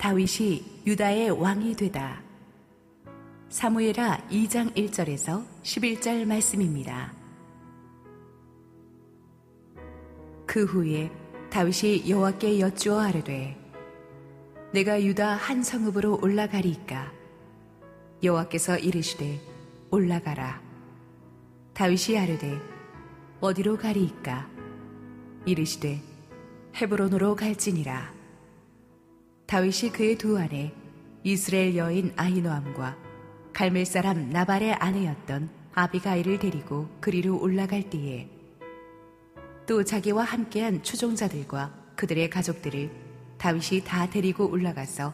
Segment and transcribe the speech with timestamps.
[0.00, 2.22] 다윗이 유다의 왕이 되다.
[3.50, 7.12] 사무엘하 2장 1절에서 11절 말씀입니다.
[10.46, 11.10] 그 후에
[11.50, 13.54] 다윗이 여호와께 여쭈어 하르되
[14.72, 17.12] 내가 유다 한 성읍으로 올라가리이까
[18.22, 19.38] 여호와께서 이르시되
[19.90, 20.62] 올라가라
[21.74, 22.58] 다윗이 아르되
[23.42, 24.48] 어디로 가리이까
[25.44, 26.00] 이르시되
[26.76, 28.19] 헤브론으로 갈지니라
[29.50, 30.72] 다윗이 그의 두 아내
[31.24, 32.96] 이스라엘 여인 아히노암과
[33.52, 38.28] 갈멜 사람 나발의 아내였던 아비가일을 데리고 그리로 올라갈 때에
[39.66, 42.92] 또 자기와 함께한 추종자들과 그들의 가족들을
[43.38, 45.12] 다윗이 다 데리고 올라가서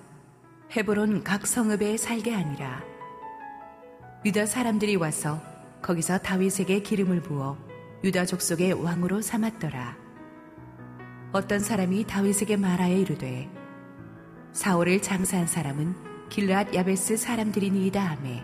[0.77, 2.85] 헤브론 각 성읍에 살게 하니라.
[4.27, 5.41] 유다 사람들이 와서
[5.81, 7.57] 거기서 다윗에게 기름을 부어
[8.05, 9.97] 유다 족속의 왕으로 삼았더라.
[11.33, 13.56] 어떤 사람이 다윗에게 말하여 이르되
[14.57, 15.95] 사울을 장사한 사람은
[16.31, 18.43] 길르앗 야베스 사람들이니이다 하매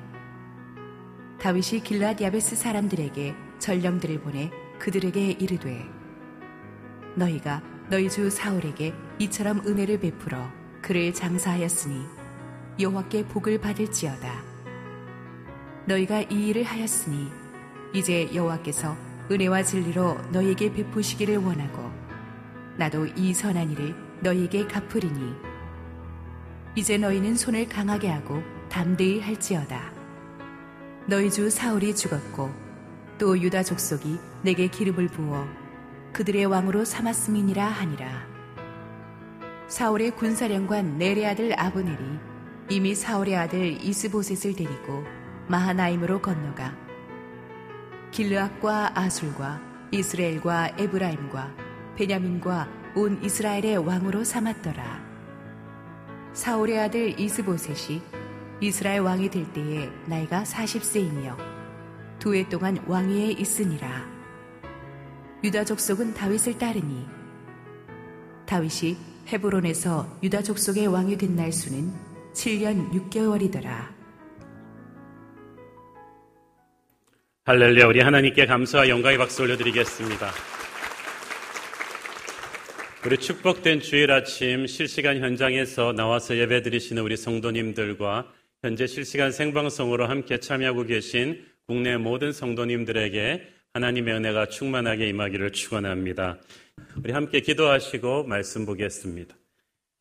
[1.40, 5.88] 다윗이 길르앗 야베스 사람들에게 전령들을 보내 그들에게 이르되
[7.14, 10.50] 너희가 너희 주 사울에게 이처럼 은혜를 베풀어
[10.82, 12.04] 그를 장사하였으니
[12.78, 14.42] 여호와께 복을 받을지어다.
[15.86, 17.28] 너희가 이 일을 하였으니
[17.94, 18.94] 이제 여호와께서
[19.30, 21.90] 은혜와 진리로 너희에게 베푸시기를 원하고
[22.76, 25.51] 나도 이 선한 일을 너희에게 갚으리니
[26.74, 29.92] 이제 너희는 손을 강하게 하고 담대히 할지어다.
[31.06, 32.50] 너희 주 사울이 죽었고
[33.18, 35.46] 또 유다 족속이 내게 기름을 부어
[36.14, 38.26] 그들의 왕으로 삼았음이니라 하니라.
[39.68, 42.18] 사울의 군사령관 네레 아들 아브넬이
[42.70, 45.04] 이미 사울의 아들 이스보셋을 데리고
[45.48, 46.74] 마하나임으로 건너가
[48.12, 51.54] 길르앗과 아술과 이스라엘과 에브라임과
[51.96, 55.01] 베냐민과 온 이스라엘의 왕으로 삼았더라.
[56.32, 58.00] 사울의 아들 이스보셋이
[58.60, 61.36] 이스라엘 왕이 될 때에 나이가 40세이며
[62.18, 64.06] 두 해 동안 왕위에 있으니라.
[65.42, 67.04] 유다 족속은 다윗을 따르니
[68.46, 68.96] 다윗이
[69.28, 71.92] 헤브론에서 유다 족속의 왕이 된 날 수는
[72.32, 73.92] 7년 6개월이더라.
[77.44, 80.30] 할렐루야 우리 하나님께 감사와 영광의 박수 올려드리겠습니다.
[83.04, 88.32] 우리 축복된 주일 아침 실시간 현장에서 나와서 예배드리시는 우리 성도님들과
[88.62, 93.42] 현재 실시간 생방송으로 함께 참여하고 계신 국내 모든 성도님들에게
[93.74, 96.38] 하나님의 은혜가 충만하게 임하기를 축원합니다.
[97.02, 99.34] 우리 함께 기도하시고 말씀 보겠습니다.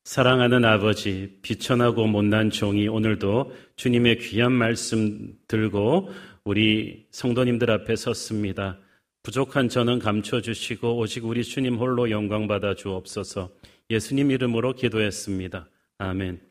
[0.04, 6.12] 사랑하는 아버지, 비천하고 못난 종이 오늘도 주님의 귀한 말씀 들고
[6.44, 8.78] 우리 성도님들 앞에 섰습니다.
[9.24, 13.52] 부족한 저는 감춰주시고 오직 우리 주님 홀로 영광 받아 주옵소서
[13.92, 15.70] 예수님 이름으로 기도했습니다.
[16.00, 16.42] 아멘.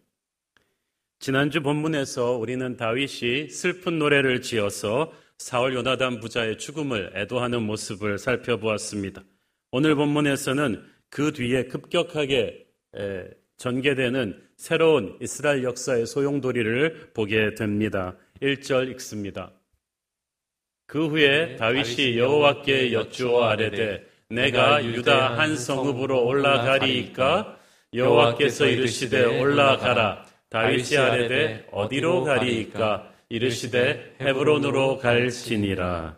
[1.18, 9.24] 지난주 본문에서 우리는 다윗이 슬픈 노래를 지어서 사울 요나단 부자의 죽음을 애도하는 모습을 살펴보았습니다.
[9.72, 12.66] 오늘 본문에서는 그 뒤에 급격하게
[13.56, 18.16] 전개되는 새로운 이스라엘 역사의 소용돌이를 보게 됩니다.
[18.40, 19.52] 1절 읽습니다.
[20.90, 27.56] 그 후에 다윗이 여호와께 여쭈어 아뢰되 내가 유다 한 성읍으로 올라가리이까
[27.94, 36.16] 여호와께서 이르시되 올라가라 다윗이 아뢰되 어디로 가리이까 이르시되 헤브론으로 갈지니라.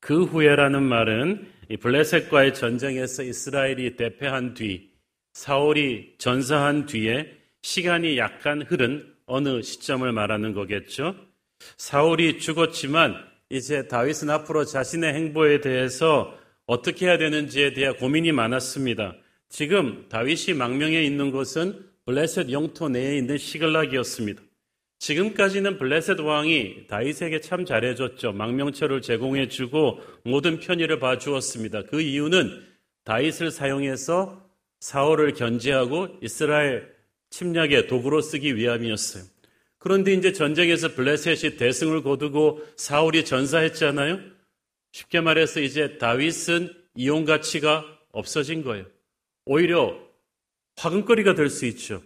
[0.00, 4.90] 그 후에라는 말은 이 블레셋과의 전쟁에서 이스라엘이 대패한 뒤
[5.32, 7.32] 사울이 전사한 뒤에
[7.62, 11.14] 시간이 약간 흐른 어느 시점을 말하는 거겠죠.
[11.76, 19.14] 사울이 죽었지만 이제 다윗은 앞으로 자신의 행보에 대해서 어떻게 해야 되는지에 대해 고민이 많았습니다.
[19.50, 24.42] 지금 다윗이 망명해 있는 곳은 블레셋 영토 내에 있는 시글락이었습니다.
[25.00, 28.32] 지금까지는 블레셋 왕이 다윗에게 참 잘해줬죠.
[28.32, 31.82] 망명처를 제공해주고 모든 편의를 봐주었습니다.
[31.90, 32.58] 그 이유는
[33.04, 34.48] 다윗을 사용해서
[34.80, 36.90] 사울을 견제하고 이스라엘
[37.28, 39.24] 침략의 도구로 쓰기 위함이었어요.
[39.82, 44.20] 그런데 이제 전쟁에서 블레셋이 대승을 거두고 사울이 전사했잖아요.
[44.92, 48.86] 쉽게 말해서 이제 다윗은 이용 가치가 없어진 거예요.
[49.44, 49.98] 오히려
[50.76, 52.00] 화근거리가 될 수 있죠.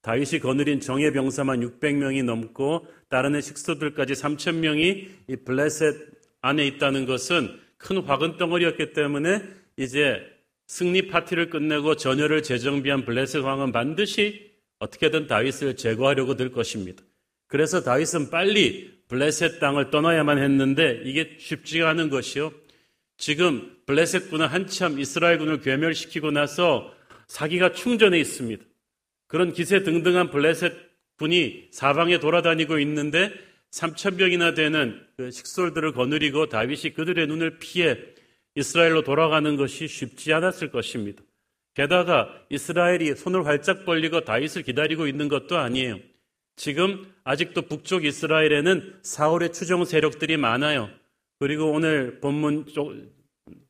[0.00, 5.94] 다윗이 거느린 정예 병사만 600명이 넘고 다른 식소들까지 3,000명이 이 블레셋
[6.40, 9.44] 안에 있다는 것은 큰 화근 덩어리였기 때문에
[9.76, 10.20] 이제
[10.66, 17.04] 승리 파티를 끝내고 전열을 재정비한 블레셋 왕은 반드시 어떻게든 다윗을 제거하려고 들 것입니다.
[17.52, 22.50] 그래서 다윗은 빨리 블레셋 땅을 떠나야만 했는데 이게 쉽지가 않은 것이요.
[23.18, 26.94] 지금 블레셋 군은 한참 이스라엘 군을 괴멸시키고 나서
[27.26, 28.64] 사기가 충전해 있습니다.
[29.26, 30.72] 그런 기세 등등한 블레셋
[31.18, 33.30] 분이 사방에 돌아다니고 있는데
[33.70, 37.98] 3천 명이나 되는 그 식솔들을 거느리고 다윗이 그들의 눈을 피해
[38.54, 41.22] 이스라엘로 돌아가는 것이 쉽지 않았을 것입니다.
[41.74, 45.98] 게다가 이스라엘이 손을 활짝 벌리고 다윗을 기다리고 있는 것도 아니에요.
[46.62, 50.90] 지금 아직도 북쪽 이스라엘에는 사울의 추종 세력들이 많아요.
[51.40, 52.94] 그리고 오늘 본문 쪽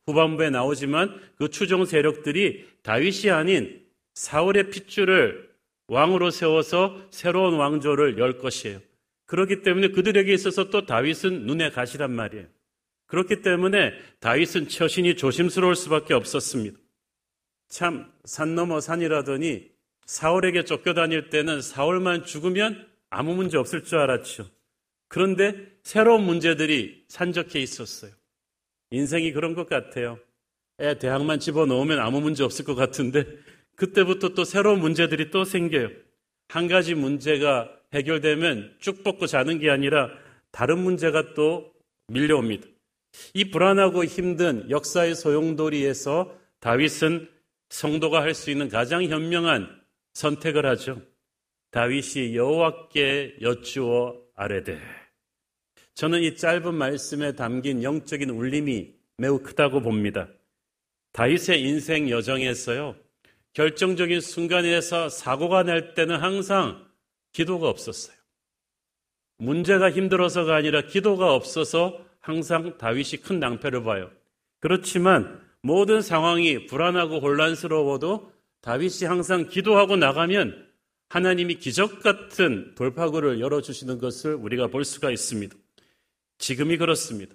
[0.04, 5.48] 후반부에 나오지만 그 추종 세력들이 다윗이 아닌 사울의 핏줄을
[5.88, 8.78] 왕으로 세워서 새로운 왕조를 열 것이에요.
[9.24, 12.44] 그렇기 때문에 그들에게 있어서 또 다윗은 눈에 가시란 말이에요.
[13.06, 16.76] 그렇기 때문에 다윗은 처신이 조심스러울 수밖에 없었습니다.
[17.70, 19.71] 참, 산 넘어 산이라더니
[20.12, 24.46] 사울에게 쫓겨다닐 때는 사울만 죽으면 아무 문제 없을 줄 알았죠.
[25.08, 25.54] 그런데
[25.84, 28.12] 새로운 문제들이 산적해 있었어요.
[28.90, 30.18] 인생이 그런 것 같아요.
[30.80, 33.24] 애 대학만 집어넣으면 아무 문제 없을 것 같은데
[33.76, 35.88] 그때부터 또 새로운 문제들이 또 생겨요.
[36.48, 40.10] 한 가지 문제가 해결되면 쭉 뻗고 자는 게 아니라
[40.50, 41.72] 다른 문제가 또
[42.08, 42.66] 밀려옵니다.
[43.32, 47.30] 이 불안하고 힘든 역사의 소용돌이에서 다윗은
[47.70, 49.81] 성도가 할 수 있는 가장 현명한
[50.14, 51.02] 선택을 하죠.
[51.70, 54.78] 다윗이 여호와께 여쭈어 아뢰되
[55.94, 60.28] 저는 이 짧은 말씀에 담긴 영적인 울림이 매우 크다고 봅니다.
[61.12, 62.96] 다윗의 인생 여정에서요.
[63.52, 66.86] 결정적인 순간에서 사고가 날 때는 항상
[67.32, 68.16] 기도가 없었어요.
[69.36, 74.10] 문제가 힘들어서가 아니라 기도가 없어서 항상 다윗이 큰 낭패를 봐요.
[74.60, 78.32] 그렇지만 모든 상황이 불안하고 혼란스러워도
[78.62, 80.70] 다윗이 항상 기도하고 나가면
[81.08, 85.54] 하나님이 기적 같은 돌파구를 열어주시는 것을 우리가 볼 수가 있습니다.
[86.38, 87.34] 지금이 그렇습니다.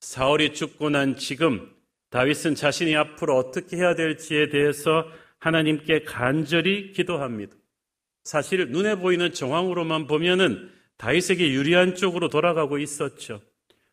[0.00, 1.68] 사울이 죽고 난 지금
[2.10, 5.06] 다윗은 자신이 앞으로 어떻게 해야 될지에 대해서
[5.38, 7.56] 하나님께 간절히 기도합니다.
[8.24, 13.40] 사실 눈에 보이는 정황으로만 보면은 다윗에게 유리한 쪽으로 돌아가고 있었죠.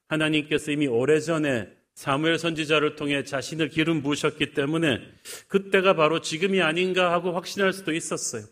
[0.08, 5.00] 하나님께서 이미 오래전에 사무엘 선지자를 통해 자신을 기름 부으셨기 때문에
[5.48, 8.44] 그때가 바로 지금이 아닌가 하고 확신할 수도 있었어요.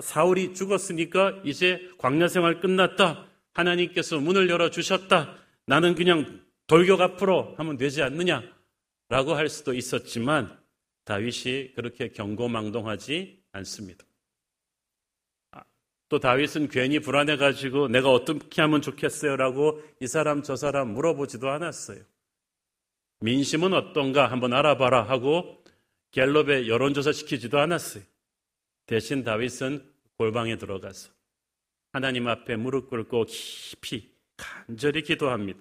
[0.00, 3.26] 사울이 죽었으니까 이제 광야 생활 끝났다.
[3.52, 5.36] 하나님께서 문을 열어 주셨다.
[5.66, 8.42] 나는 그냥 돌격 앞으로 하면 되지 않느냐?
[9.08, 10.58] 라고 할 수도 있었지만
[11.04, 14.04] 다윗이 그렇게 경고망동하지 않습니다.
[15.50, 15.62] 아,
[16.08, 19.36] 또 다윗은 괜히 불안해가지고 내가 어떻게 하면 좋겠어요?
[19.36, 22.02] 라고 이 사람 저 사람 물어보지도 않았어요.
[23.22, 25.64] 민심은 어떤가 한번 알아봐라 하고
[26.10, 28.02] 갤럽에 여론조사 시키지도 않았어요.
[28.86, 29.88] 대신 다윗은
[30.18, 31.10] 골방에 들어가서
[31.92, 35.60] 하나님 앞에 무릎 꿇고 깊이 간절히 기도합니다.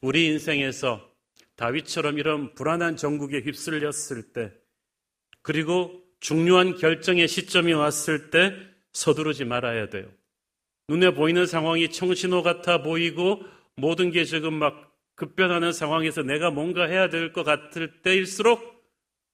[0.00, 1.10] 우리 인생에서
[1.56, 4.52] 다윗처럼 이런 불안한 정국에 휩쓸렸을 때,
[5.42, 8.52] 그리고 중요한 결정의 시점이 왔을 때
[8.92, 10.10] 서두르지 말아야 돼요.
[10.88, 13.42] 눈에 보이는 상황이 청신호 같아 보이고
[13.74, 18.76] 모든 게 지금 막 급변하는 상황에서 내가 뭔가 해야 될 것 같을 때일수록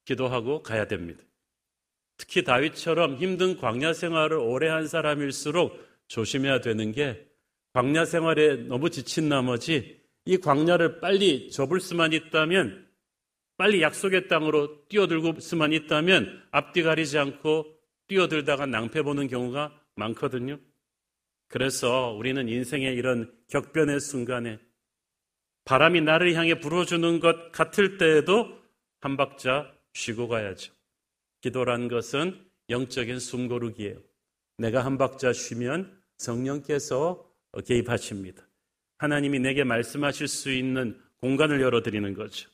[0.05, 1.23] 기도하고 가야 됩니다.
[2.17, 5.77] 특히 다윗처럼 힘든 광야 생활을 오래 한 사람일수록
[6.07, 7.27] 조심해야 되는 게
[7.73, 12.87] 광야 생활에 너무 지친 나머지 이 광야를 빨리 접을 수만 있다면
[13.57, 17.65] 빨리 약속의 땅으로 뛰어들고 수만 있다면 앞뒤 가리지 않고
[18.07, 20.59] 뛰어들다가 낭패 보는 경우가 많거든요.
[21.47, 24.59] 그래서 우리는 인생의 이런 격변의 순간에
[25.65, 28.59] 바람이 나를 향해 불어주는 것 같을 때에도
[29.01, 30.73] 한 박자 쉬고 가야죠.
[31.41, 32.39] 기도란 것은
[32.69, 33.97] 영적인 숨고르기예요.
[34.57, 37.29] 내가 한 박자 쉬면 성령께서
[37.65, 38.47] 개입하십니다.
[38.97, 42.49] 하나님이 내게 말씀하실 수 있는 공간을 열어드리는 거죠.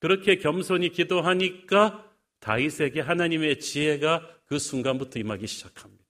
[0.00, 2.08] 그렇게 겸손히 기도하니까
[2.40, 6.02] 다윗에게 하나님의 지혜가 그 순간부터 임하기 시작합니다.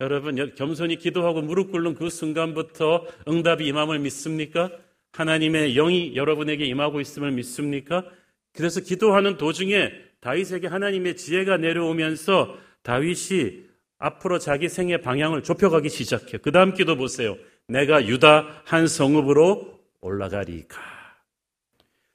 [0.00, 4.70] 여러분, 겸손히 기도하고 무릎 꿇는 그 순간부터 응답이 임함을 믿습니까?
[5.14, 8.04] 하나님의 영이 여러분에게 임하고 있음을 믿습니까?
[8.52, 13.64] 그래서 기도하는 도중에 다윗에게 하나님의 지혜가 내려오면서 다윗이
[13.98, 16.38] 앞으로 자기 생의 방향을 좁혀가기 시작해요.
[16.42, 17.36] 그 다음 기도 보세요.
[17.68, 20.80] 내가 유다 한 성읍으로 올라가리까.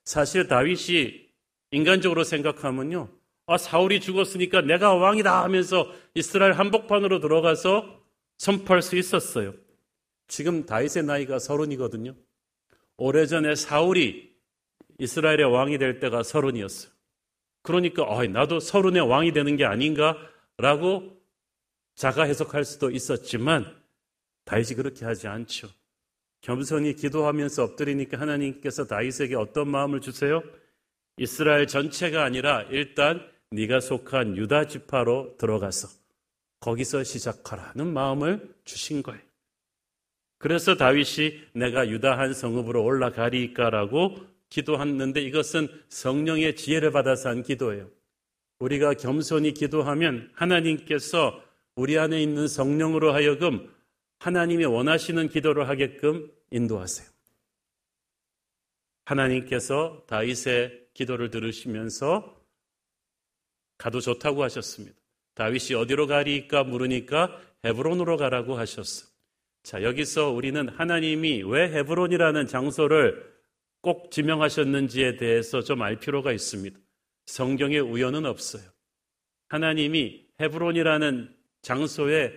[0.03, 1.29] 사실 다윗이
[1.71, 3.09] 인간적으로 생각하면요.
[3.47, 7.99] 아, 사울이 죽었으니까 내가 왕이다 하면서 이스라엘 한복판으로 들어가서
[8.37, 9.53] 선포할 수 있었어요.
[10.27, 12.15] 지금 다윗의 나이가 서른이거든요.
[12.99, 14.29] 오래전에 사울이
[14.99, 16.91] 이스라엘의 왕이 될 때가 서른이었어요.
[17.61, 21.17] 그러니까 아, 나도 서른의 왕이 되는 게 아닌가라고
[21.95, 23.75] 자가 해석할 수도 있었지만
[24.45, 25.69] 다윗이 그렇게 하지 않죠.
[26.41, 30.41] 겸손히 기도하면서 엎드리니까 하나님께서 다윗에게 어떤 마음을 주세요?
[31.17, 35.89] 이스라엘 전체가 아니라 일단 네가 속한 유다 지파로 들어가서
[36.59, 39.28] 거기서 시작하라는 마음을 주신 거예요.
[40.39, 47.89] 그래서 다윗이 내가 유다 한 성읍으로 올라가리까라고 기도했는데 이것은 성령의 지혜를 받아서 한 기도예요.
[48.59, 51.43] 우리가 겸손히 기도하면 하나님께서
[51.75, 53.69] 우리 안에 있는 성령으로 하여금
[54.19, 57.07] 하나님이 원하시는 기도를 하게끔 인도하세요.
[59.05, 62.37] 하나님께서 다윗의 기도를 들으시면서
[63.77, 64.97] 가도 좋다고 하셨습니다.
[65.35, 69.08] 다윗이 어디로 가리까 물으니까 헤브론으로 가라고 하셨어.
[69.63, 73.29] 자, 여기서 우리는 하나님이 왜 헤브론이라는 장소를
[73.81, 76.77] 꼭 지명하셨는지에 대해서 좀 알 필요가 있습니다.
[77.25, 78.63] 성경에 우연은 없어요.
[79.49, 82.33] 하나님이 헤브론이라는 장소에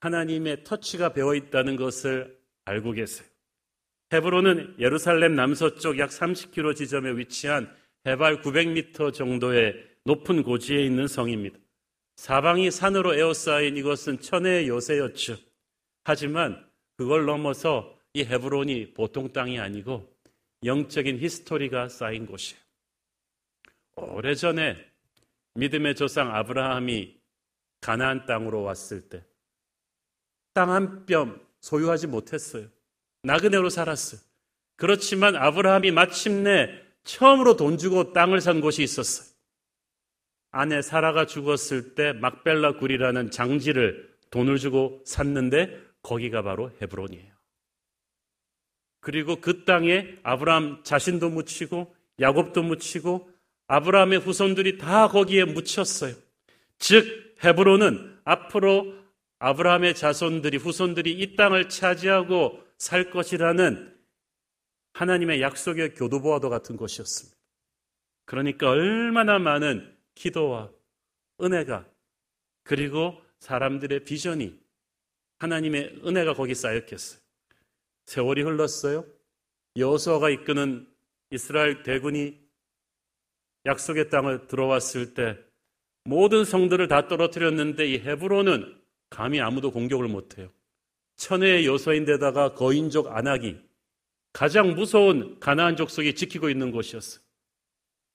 [0.00, 2.36] 하나님의 터치가 배어 있다는 것을
[2.66, 3.26] 알고 계세요.
[4.12, 7.74] 헤브론은 예루살렘 남서쪽 약 30km 지점에 위치한
[8.06, 9.74] 해발 900m 정도의
[10.04, 11.58] 높은 고지에 있는 성입니다.
[12.16, 15.36] 사방이 산으로 에워싸인 이것은 천혜의 요새였죠.
[16.04, 16.64] 하지만
[16.96, 20.08] 그걸 넘어서 이 헤브론이 보통 땅이 아니고
[20.64, 22.60] 영적인 히스토리가 쌓인 곳이에요.
[23.96, 24.76] 오래전에
[25.54, 27.18] 믿음의 조상 아브라함이
[27.80, 29.24] 가나안 땅으로 왔을 때
[30.54, 32.68] 땅 한 뼘 소유하지 못했어요.
[33.24, 34.20] 나그네로 살았어요.
[34.76, 36.68] 그렇지만 아브라함이 마침내
[37.04, 39.28] 처음으로 돈 주고 땅을 산 곳이 있었어요.
[40.50, 47.34] 아내 사라가 죽었을 때 막벨라 굴이라는 장지를 돈을 주고 샀는데 거기가 바로 헤브론이에요.
[49.00, 53.28] 그리고 그 땅에 아브라함 자신도 묻히고 야곱도 묻히고
[53.66, 56.14] 아브라함의 후손들이 다 거기에 묻혔어요.
[56.78, 58.94] 즉 헤브론은 앞으로
[59.40, 63.94] 아브라함의 자손들이 후손들이 이 땅을 차지하고 살 것이라는
[64.92, 67.36] 하나님의 약속의 교도보와도 같은 것이었습니다.
[68.26, 70.70] 그러니까 얼마나 많은 기도와
[71.42, 71.86] 은혜가
[72.62, 74.63] 그리고 사람들의 비전이
[75.44, 77.20] 하나님의 은혜가 거기 쌓였겠어요.
[78.06, 79.04] 세월이 흘렀어요.
[79.76, 80.86] 여호수아가 이끄는
[81.30, 82.38] 이스라엘 대군이
[83.66, 85.38] 약속의 땅을 들어왔을 때
[86.04, 90.50] 모든 성들을 다 떨어뜨렸는데 이 헤브론은 감히 아무도 공격을 못해요.
[91.16, 93.56] 천혜의 요소인데다가 거인족 안악이
[94.32, 97.22] 가장 무서운 가나안 족속이 지키고 있는 곳이었어요.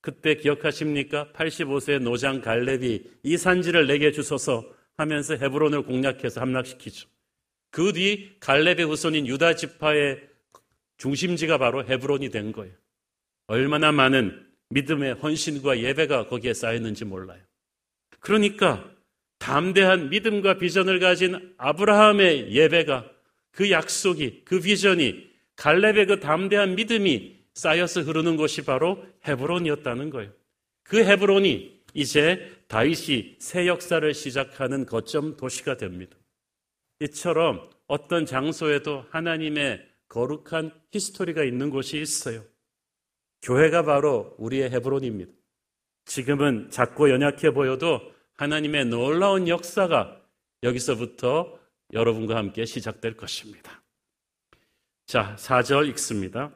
[0.02, 1.32] 그때 기억하십니까?
[1.34, 4.66] 85세 노장 갈렙이 이 산지를 내게 주소서
[4.98, 7.08] 하면서 헤브론을 공략해서 함락시키죠.
[7.72, 10.22] 그 뒤 갈렙의 후손인 유다 지파의
[10.98, 12.74] 중심지가 바로 헤브론이 된 거예요.
[13.48, 17.42] 얼마나 많은 믿음의 헌신과 예배가 거기에 쌓였는지 몰라요.
[18.20, 18.92] 그러니까
[19.40, 23.10] 담대한 믿음과 비전을 가진 아브라함의 예배가
[23.52, 30.32] 그 약속이 그 비전이 갈렙의 그 담대한 믿음이 쌓여서 흐르는 곳이 바로 헤브론이었다는 거예요.
[30.84, 36.19] 그 헤브론이 이제 다윗이 새 역사를 시작하는 거점 도시가 됩니다.
[37.02, 42.44] 이처럼 어떤 장소에도 하나님의 거룩한 히스토리가 있는 곳이 있어요.
[43.42, 45.32] 교회가 바로 우리의 헤브론입니다.
[46.06, 48.02] 지금은 작고 연약해 보여도
[48.36, 50.20] 하나님의 놀라운 역사가
[50.64, 51.58] 여기서부터
[51.94, 53.82] 여러분과 함께 시작될 것입니다.
[55.06, 56.52] 자, 4절 읽습니다.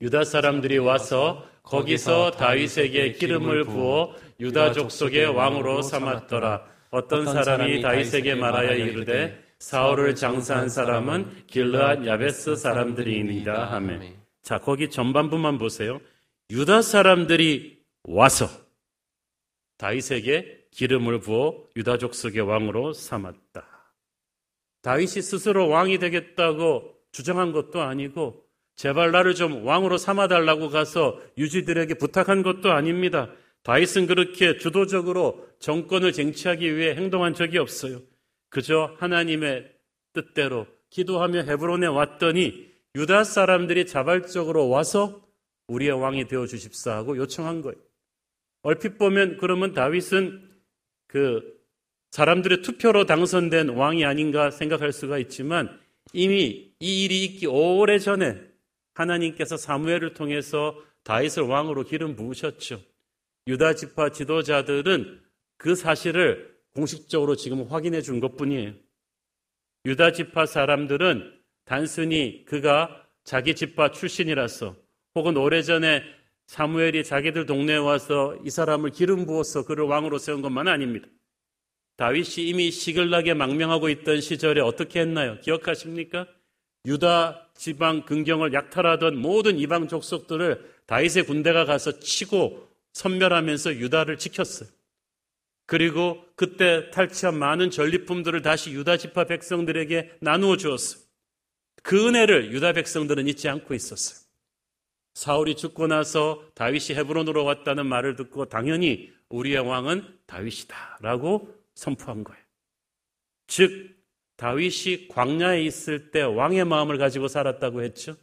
[0.00, 6.77] 유다 사람들이 와서 거기서 다윗에게 기름을 부어 유다 족속의 왕으로 삼았더라.
[6.90, 14.14] 어떤 사람이 다윗에게 말하여 이르되 사울을 장사한 사람은 길르앗 야베스 사람들이니라 하매.
[14.42, 16.00] 자, 거기 전반부만 보세요.
[16.50, 18.46] 유다 사람들이 와서
[19.76, 23.66] 다윗에게 기름을 부어 유다 족 속의 왕으로 삼았다.
[24.82, 28.44] 다윗이 스스로 왕이 되겠다고 주장한 것도 아니고
[28.76, 33.28] 제발 나를 좀 왕으로 삼아달라고 가서 유지들에게 부탁한 것도 아닙니다.
[33.62, 38.00] 다윗은 그렇게 주도적으로 정권을 쟁취하기 위해 행동한 적이 없어요.
[38.48, 39.70] 그저 하나님의
[40.12, 45.22] 뜻대로 기도하며 헤브론에 왔더니 유다 사람들이 자발적으로 와서
[45.68, 47.76] 우리의 왕이 되어 주십사 하고 요청한 거예요.
[48.62, 50.48] 얼핏 보면 그러면 다윗은
[51.06, 51.58] 그
[52.10, 55.78] 사람들의 투표로 당선된 왕이 아닌가 생각할 수가 있지만
[56.12, 58.40] 이미 이 일이 있기 오래 전에
[58.94, 62.80] 하나님께서 사무엘을 통해서 다윗을 왕으로 기름 부으셨죠.
[63.48, 65.22] 유다 지파 지도자들은
[65.56, 68.74] 그 사실을 공식적으로 지금 확인해 준 것뿐이에요.
[69.86, 71.32] 유다 지파 사람들은
[71.64, 74.76] 단순히 그가 자기 지파 출신이라서
[75.14, 76.02] 혹은 오래전에
[76.46, 81.08] 사무엘이 자기들 동네에 와서 이 사람을 기름 부어서 그를 왕으로 세운 것만 아닙니다.
[81.96, 85.40] 다윗이 이미 시글나게 망명하고 있던 시절에 어떻게 했나요?
[85.40, 86.26] 기억하십니까?
[86.86, 92.67] 유다 지방 근경을 약탈하던 모든 이방 족속들을 다윗의 군대가 가서 치고
[92.98, 94.68] 선멸하면서 유다를 지켰어요.
[95.66, 101.02] 그리고 그때 탈취한 많은 전리품들을 다시 유다 지파 백성들에게 나누어 주었어요.
[101.82, 104.26] 그 은혜를 유다 백성들은 잊지 않고 있었어요.
[105.14, 112.42] 사울이 죽고 나서 다윗이 헤브론으로 왔다는 말을 듣고 당연히 우리의 왕은 다윗이다라고 선포한 거예요.
[113.46, 113.96] 즉
[114.36, 118.16] 다윗이 광야에 있을 때 왕의 마음을 가지고 살았다고 했죠.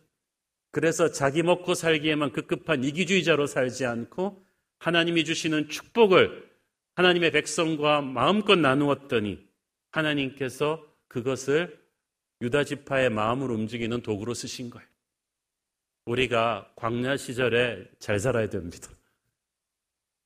[0.72, 4.44] 그래서 자기 먹고 살기에만 급급한 이기주의자로 살지 않고
[4.79, 6.50] 하나님이 주시는 축복을
[6.96, 9.46] 하나님의 백성과 마음껏 나누었더니
[9.91, 11.79] 하나님께서 그것을
[12.41, 14.88] 유다 지파의 마음을 움직이는 도구로 쓰신 거예요.
[16.05, 18.89] 우리가 광야 시절에 잘 살아야 됩니다.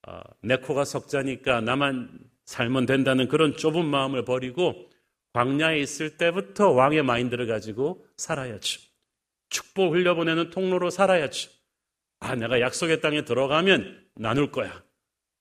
[0.03, 4.89] 아, 내 코가 석자니까 나만 살면 된다는 그런 좁은 마음을 버리고
[5.33, 8.81] 광야에 있을 때부터 왕의 마인드를 가지고 살아야죠.
[9.49, 11.51] 축복 흘려보내는 통로로 살아야죠.
[12.19, 14.83] 아, 내가 약속의 땅에 들어가면 나눌 거야.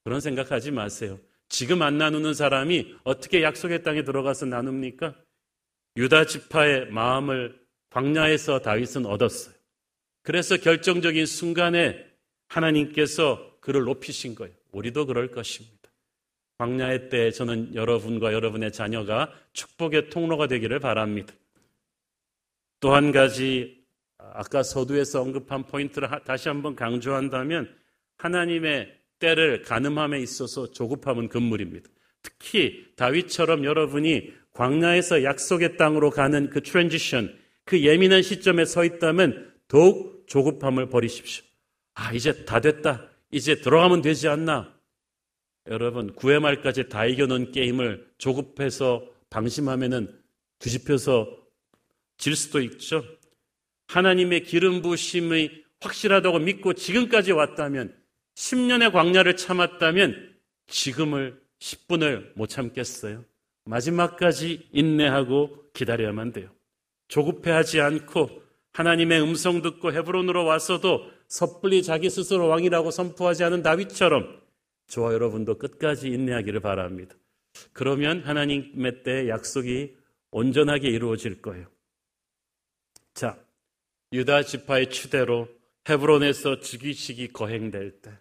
[0.04, 1.18] 그런 생각하지 마세요.
[1.48, 5.14] 지금 안 나누는 사람이 어떻게 약속의 땅에 들어가서 나눕니까?
[5.96, 7.58] 유다 지파의 마음을
[7.90, 9.54] 광야에서 다윗은 얻었어요.
[10.22, 12.06] 그래서 결정적인 순간에
[12.48, 14.54] 하나님께서 그를 높이신 거예요.
[14.72, 15.76] 우리도 그럴 것입니다.
[16.58, 21.34] 광야의 때 저는 여러분과 여러분의 자녀가 축복의 통로가 되기를 바랍니다.
[22.80, 23.77] 또 한 가지
[24.18, 27.74] 아까 서두에서 언급한 포인트를 다시 한번 강조한다면
[28.18, 31.88] 하나님의 때를 가늠함에 있어서 조급함은 금물입니다.
[32.22, 40.24] 특히 다윗처럼 여러분이 광야에서 약속의 땅으로 가는 그 transition, 그 예민한 시점에 서 있다면 더욱
[40.26, 41.44] 조급함을 버리십시오.
[41.94, 43.08] 아, 이제 다 됐다.
[43.30, 44.74] 이제 들어가면 되지 않나?
[45.68, 50.12] 여러분, 9회 말까지 다 이겨놓은 게임을 조급해서 방심하면은
[50.58, 51.28] 뒤집혀서
[52.16, 53.04] 질 수도 있죠.
[53.88, 57.94] 하나님의 기름 부심이 확실하다고 믿고 지금까지 왔다면
[58.34, 60.36] 10년의 광야를 참았다면
[60.68, 63.24] 지금을 10분을 못 참겠어요.
[63.64, 66.50] 마지막까지 인내하고 기다려야만 돼요.
[67.08, 74.40] 조급해하지 않고 하나님의 음성 듣고 헤브론으로 왔어도 섣불리 자기 스스로 왕이라고 선포하지 않은 다윗처럼
[74.86, 77.16] 저와 여러분도 끝까지 인내하기를 바랍니다.
[77.72, 79.96] 그러면 하나님의 때 약속이
[80.30, 81.66] 온전하게 이루어질 거예요.
[83.14, 83.38] 자,
[84.12, 85.48] 유다 지파의 추대로
[85.88, 88.12] 헤브론에서 즉위식이 거행될 때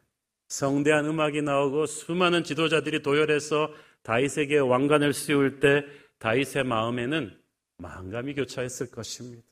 [0.47, 3.73] 성대한 음악이 나오고 수많은 지도자들이 도열해서
[4.03, 5.85] 다윗에게 왕관을 씌울 때
[6.19, 7.37] 다윗의 마음에는
[7.77, 9.43] 마음감이 교차했을 것입니다.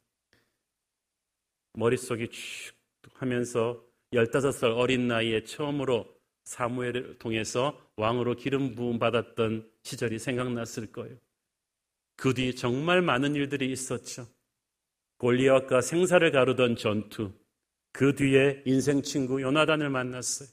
[1.74, 2.74] 머릿속이 쭉
[3.16, 6.08] 하면서 15살 어린 나이에 처음으로
[6.46, 11.18] 사무엘을 통해서 왕으로 기름 부음 받았던 시절이 생각났을 거예요.
[12.16, 14.28] 그 뒤 정말 많은 일들이 있었죠.
[15.18, 17.32] 골리앗과 생사를 가르던 전투,
[17.92, 20.50] 그 뒤에 인생 친구 요나단을 만났어요.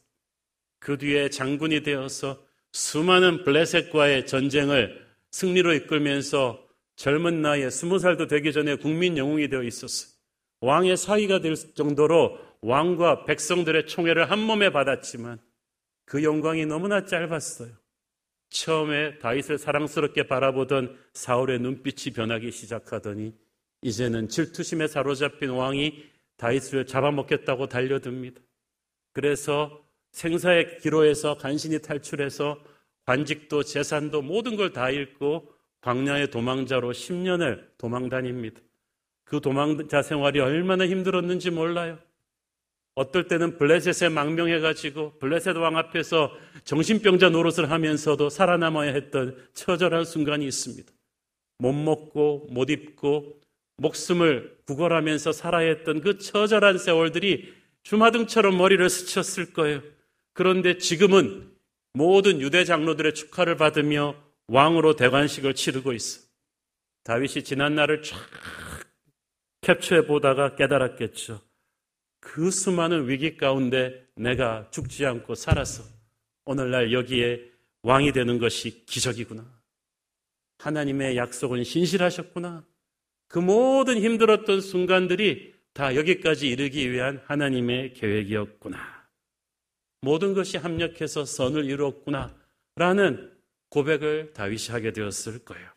[0.79, 8.77] 그 뒤에 장군이 되어서 수많은 블레셋과의 전쟁을 승리로 이끌면서 젊은 나이에 스무 살도 되기 전에
[8.77, 10.12] 국민 영웅이 되어 있었어요.
[10.61, 15.40] 왕의 사위가 될 정도로 왕과 백성들의 총애를 한 몸에 받았지만
[16.05, 17.70] 그 영광이 너무나 짧았어요.
[18.51, 23.35] 처음에 다윗을 사랑스럽게 바라보던 사울의 눈빛이 변하기 시작하더니
[23.83, 26.05] 이제는 질투심에 사로잡힌 왕이
[26.37, 28.40] 다윗을 잡아먹겠다고 달려듭니다.
[29.12, 32.62] 그래서 생사의 기로에서 간신히 탈출해서
[33.05, 38.61] 관직도 재산도 모든 걸 다 잃고 광야의 도망자로 10년을 도망 다닙니다.
[39.25, 41.99] 그 도망자 생활이 얼마나 힘들었는지 몰라요.
[42.95, 46.31] 어떨 때는 블레셋에 망명해가지고 블레셋 왕 앞에서
[46.64, 50.92] 정신병자 노릇을 하면서도 살아남아야 했던 처절한 순간이 있습니다.
[51.59, 53.41] 못 먹고 못 입고
[53.83, 59.83] 목숨을 구걸하면서 살아야 했던 그 처절한 세월들이 주마등처럼 머리를 스쳤을 거예요.
[60.33, 61.53] 그런데 지금은
[61.92, 64.14] 모든 유대 장로들의 축하를 받으며
[64.47, 66.23] 왕으로 대관식을 치르고 있어.
[67.05, 68.16] 다윗이 지난 날을 쫙
[69.62, 71.40] 캡처해 보다가 깨달았겠죠.
[72.21, 75.83] 그 수많은 위기 가운데 내가 죽지 않고 살아서
[76.45, 77.51] 오늘날 여기에
[77.83, 79.45] 왕이 되는 것이 기적이구나.
[80.59, 82.64] 하나님의 약속은 신실하셨구나.
[83.33, 89.09] 그 모든 힘들었던 순간들이 다 여기까지 이르기 위한 하나님의 계획이었구나.
[90.03, 92.37] 모든 것이 합력해서 선을 이루었구나.
[92.77, 93.35] 라는
[93.71, 95.71] 고백을 다윗이 하게 되었을 거예요.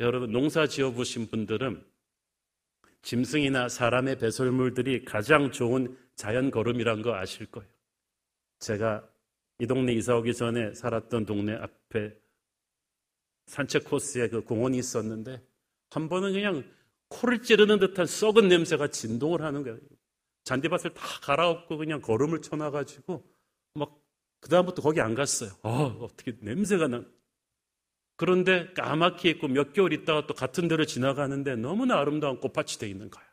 [0.00, 1.86] 여러분, 농사 지어 보신 분들은
[3.02, 7.70] 짐승이나 사람의 배설물들이 가장 좋은 자연 걸음이란 거 아실 거예요.
[8.58, 9.08] 제가
[9.60, 12.12] 이 동네 이사 오기 전에 살았던 동네 앞에
[13.46, 15.48] 산책 코스에 그 공원이 있었는데
[15.90, 16.64] 한 번은 그냥
[17.08, 19.78] 코를 찌르는 듯한 썩은 냄새가 진동을 하는 거예요.
[20.44, 23.24] 잔디밭을 다 갈아엎고 그냥 걸음을 쳐놔가지고
[23.74, 24.00] 막
[24.40, 25.50] 그다음부터 거기 안 갔어요.
[25.62, 27.04] 어, 어떻게 냄새가 나.
[28.16, 33.10] 그런데 까맣게 있고 몇 개월 있다가 또 같은 데를 지나가는데 너무나 아름다운 꽃밭이 돼 있는
[33.10, 33.28] 거예요.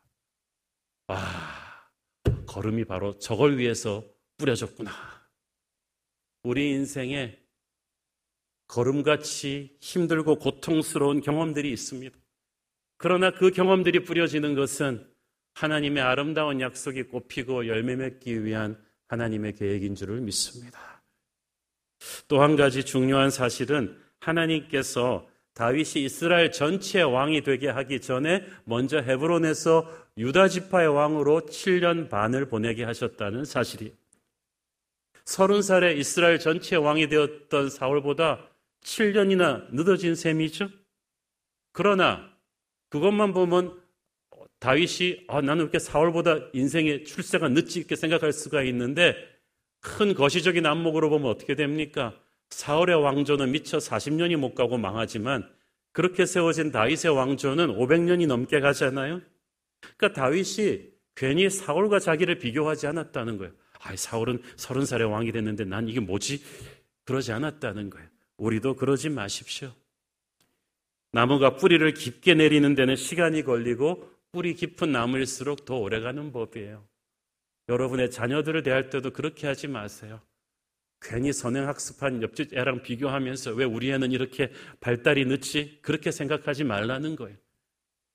[1.08, 1.90] 아,
[2.46, 4.04] 걸음이 바로 저걸 위해서
[4.38, 4.92] 뿌려졌구나.
[6.44, 7.38] 우리 인생에
[8.68, 12.18] 걸음같이 힘들고 고통스러운 경험들이 있습니다.
[12.98, 15.08] 그러나 그 경험들이 뿌려지는 것은
[15.54, 21.02] 하나님의 아름다운 약속이 꽃피고 열매 맺기 위한 하나님의 계획인 줄을 믿습니다.
[22.28, 29.92] 또 한 가지 중요한 사실은 하나님께서 다윗이 이스라엘 전체의 왕이 되게 하기 전에 먼저 헤브론에서
[30.18, 33.96] 유다 지파의 왕으로 7년 반을 보내게 하셨다는 사실이
[35.26, 38.48] 서른 살에 이스라엘 전체의 왕이 되었던 사울보다
[38.84, 40.70] 7년이나 늦어진 셈이죠.
[41.72, 42.32] 그러나
[42.90, 43.80] 그것만 보면
[44.60, 49.16] 다윗이 아, 나는 이렇게 사울보다 인생의 출세가 늦지 이렇게 생각할 수가 있는데
[49.80, 52.20] 큰 거시적인 안목으로 보면 어떻게 됩니까?
[52.50, 55.48] 사울의 왕조는 미처 40년이 못 가고 망하지만
[55.92, 59.22] 그렇게 세워진 다윗의 왕조는 500년이 넘게 가잖아요.
[59.98, 63.54] 그러니까 다윗이 괜히 사울과 자기를 비교하지 않았다는 거예요.
[63.80, 66.42] 아, 사울은 30살에 왕이 됐는데 난 이게 뭐지?
[67.06, 68.08] 그러지 않았다는 거예요.
[68.38, 69.72] 우리도 그러지 마십시오.
[71.18, 76.88] 나무가 뿌리를 깊게 내리는 데는 시간이 걸리고 뿌리 깊은 나무일수록 더 오래가는 법이에요.
[77.70, 80.22] 여러분의 자녀들을 대할 때도 그렇게 하지 마세요.
[81.02, 85.80] 괜히 선행학습한 옆집 애랑 비교하면서 왜 우리 애는 이렇게 발달이 늦지?
[85.82, 87.36] 그렇게 생각하지 말라는 거예요.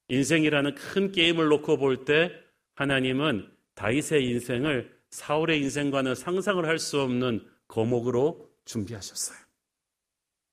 [0.07, 2.31] 인생이라는 큰 게임을 놓고 볼 때
[2.77, 9.42] 하나님은 다윗의 인생을 사울의 인생과는 상상을 할 수 없는 거목으로 준비하셨어요.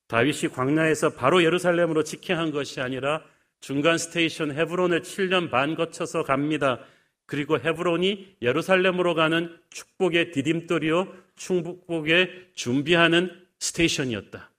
[0.09, 3.23] 다윗이 광야에서 바로 예루살렘으로 직행한 것이 아니라
[3.61, 6.79] 중간 station 헤브론을 7년 반 거쳐서 갑니다.
[7.27, 14.49] 그리고 헤브론이 예루살렘으로 가는 축복의 디딤돌이요, 축복의 준비하는 station이었다.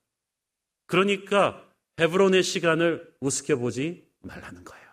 [0.86, 1.64] 그러니까
[1.98, 4.86] 헤브론의 시간을 우습게 보지 말라는 거예요.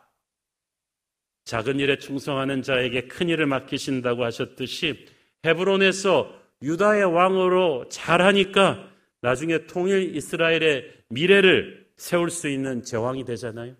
[1.45, 5.05] 작은 일에 충성하는 자에게 큰 일을 맡기신다고 하셨듯이
[5.45, 13.75] 헤브론에서 유다의 왕으로 잘하니까 나중에 통일 이스라엘의 미래를 세울 수 있는 제왕이 되잖아요.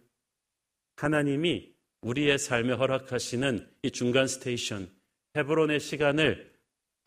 [0.95, 4.89] 하나님이 우리의 삶에 허락하시는 이 중간 스테이션,
[5.35, 6.51] 헤브론의 시간을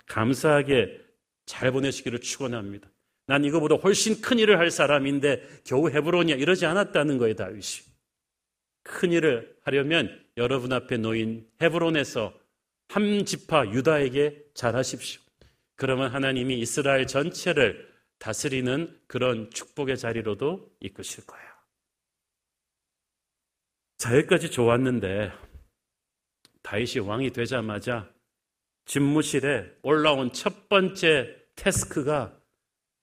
[0.06, 1.00] 감사하게
[1.46, 2.88] 잘 보내시기를 축원합니다.
[3.26, 7.90] 난 이거보다 훨씬 큰 일을 할 사람인데 겨우 헤브론이야 이러지 않았다는 거예요, 다윗이.
[8.82, 12.32] 큰 일을 하려면 여러분 앞에 놓인 헤브론에서
[12.88, 15.20] 한 지파 유다에게 잘하십시오.
[15.76, 17.89] 그러면 하나님이 이스라엘 전체를
[18.20, 21.50] 다스리는 그런 축복의 자리로도 이끄실 거예요.
[23.96, 25.32] 자, 여기까지 좋았는데
[26.62, 28.08] 다윗이 왕이 되자마자
[28.84, 32.38] 집무실에 올라온 첫 번째 태스크가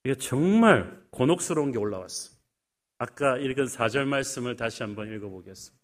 [0.04, 2.36] 이게 정말 곤혹스러운 게 올라왔어.
[3.00, 5.84] 아까 읽은 4절 말씀을 다시 한번 읽어보겠습니다.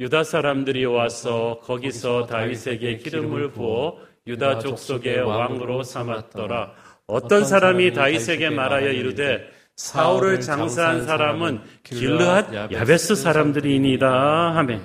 [0.00, 6.93] 유다 사람들이 와서 거기서 다윗에게 기름을 부어 유다 족속의 왕으로 삼았더라.
[7.06, 14.80] 어떤 사람이 다윗에게 말하여 이르되 사울을 장사한 사람은 길르앗 야베스 사람들이니다 하매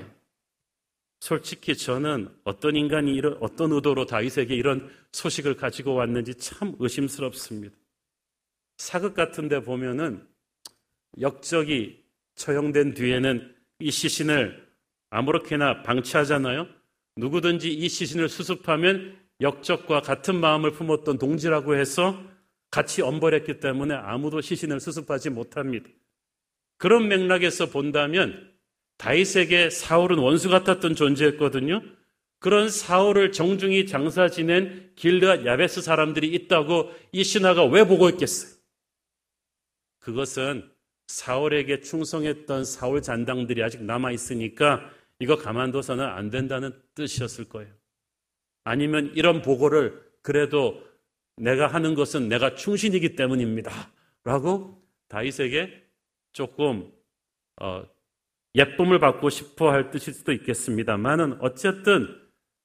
[1.19, 7.75] 솔직히 저는 어떤 인간이 이런 어떤 의도로 다윗에게 이런 소식을 가지고 왔는지 참 의심스럽습니다.
[8.77, 10.25] 사극 같은데 보면은
[11.19, 12.03] 역적이
[12.35, 14.65] 처형된 뒤에는 이 시신을
[15.09, 16.67] 아무렇게나 방치하잖아요.
[17.17, 22.21] 누구든지 이 시신을 수습하면 역적과 같은 마음을 품었던 동지라고 해서
[22.71, 25.89] 같이 엄벌했기 때문에 아무도 시신을 수습하지 못합니다.
[26.77, 28.53] 그런 맥락에서 본다면
[28.97, 31.81] 다윗에게 사울은 원수 같았던 존재였거든요.
[32.39, 38.57] 그런 사울을 정중히 장사 지낸 길르앗 야베스 사람들이 있다고 이 신하가 왜 보고 있겠어요?
[39.99, 40.69] 그것은
[41.07, 47.78] 사울에게 충성했던 사울 잔당들이 아직 남아 있으니까 이거 가만둬서는 안 된다는 뜻이었을 거예요.
[48.69, 50.83] 아니면 이런 보고를 그래도
[51.37, 53.71] 내가 하는 것은 내가 충신이기 때문입니다.
[54.23, 55.87] 라고 다윗에게
[56.33, 56.91] 조금
[57.59, 57.83] 어,
[58.53, 62.15] 예쁨을 받고 싶어 할 뜻일 수도 있겠습니다만은 어쨌든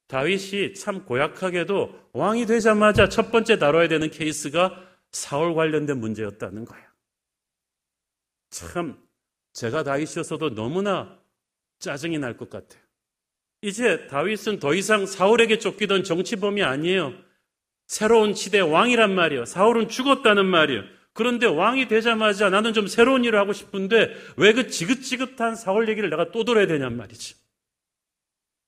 [0.09, 6.87] 다윗이 참 고약하게도 왕이 되자마자 첫 번째 다뤄야 되는 케이스가 사울 관련된 문제였다는 거예요.
[8.51, 9.03] 참
[9.55, 11.19] 제가 다윗이었어도 너무나
[11.79, 12.84] 짜증이 날 것 같아요.
[13.65, 17.15] 이제 다윗은 더 이상 사울에게 쫓기던 정치범이 아니에요.
[17.87, 19.47] 새로운 시대 왕이란 말이에요.
[19.47, 20.83] 사울은 죽었다는 말이에요.
[21.15, 26.31] 그런데 왕이 되자마자 나는 좀 새로운 일을 하고 싶은데 왜 그 지긋지긋한 사울 얘기를 내가
[26.31, 27.37] 또 들어야 되냔 말이지.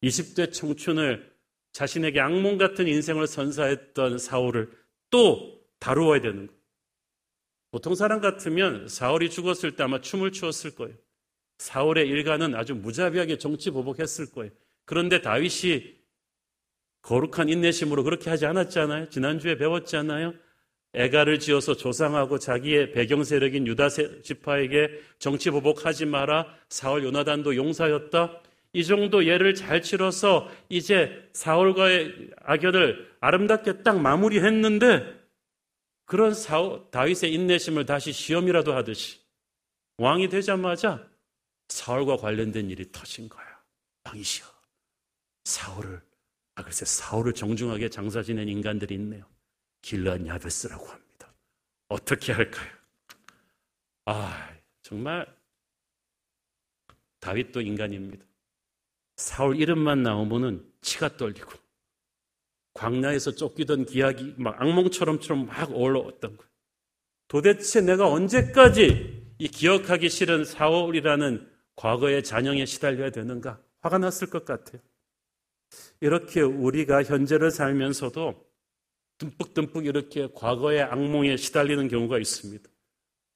[0.02, 1.30] 20대 청춘을
[1.72, 4.70] 자신에게 악몽 같은 인생을 선사했던 사울을
[5.10, 6.60] 또 다루어야 되는 거예요.
[7.70, 10.94] 보통 사람 같으면 사울이 죽었을 때 아마 춤을 추었을 거예요.
[11.58, 14.52] 사울의 일가는 아주 무자비하게 정치 보복했을 거예요.
[14.86, 15.96] 그런데 다윗이
[17.02, 19.10] 거룩한 인내심으로 그렇게 하지 않았잖아요.
[19.10, 20.34] 지난주에 배웠잖아요.
[20.94, 26.46] 애가를 지어서 조상하고 자기의 배경 세력인 유다 지파에게 정치 보복하지 마라.
[26.70, 28.40] 사울 요나단도 용사였다.
[28.72, 35.14] 이 정도 예를 잘 치러서 이제 사울과의 악연을 아름답게 딱 마무리했는데
[36.06, 39.20] 그런 사울, 다윗의 인내심을 다시 시험이라도 하듯이
[39.98, 41.06] 왕이 되자마자
[41.68, 43.46] 사울과 관련된 일이 터진 거야.
[44.04, 44.55] 왕이시여.
[45.46, 46.02] 사울을,
[46.56, 49.24] 아, 글쎄, 사울을 정중하게 장사 지낸 인간들이 있네요.
[49.80, 51.32] 길란 야베스라고 합니다.
[51.88, 52.68] 어떻게 할까요?
[54.06, 54.50] 아,
[54.82, 55.24] 정말
[57.20, 58.26] 다윗도 인간입니다.
[59.16, 61.52] 사울 이름만 나오면은 치가 떨리고
[62.74, 66.50] 광야에서 쫓기던 기약이 막 악몽처럼처럼 막 올라왔던 거예요.
[67.28, 73.60] 도대체 내가 언제까지 이 기억하기 싫은 사울이라는 과거의 잔영에 시달려야 되는가?
[73.80, 74.82] 화가 났을 것 같아요.
[76.00, 78.46] 이렇게 우리가 현재를 살면서도
[79.18, 82.68] 듬뿍듬뿍 이렇게 과거의 악몽에 시달리는 경우가 있습니다.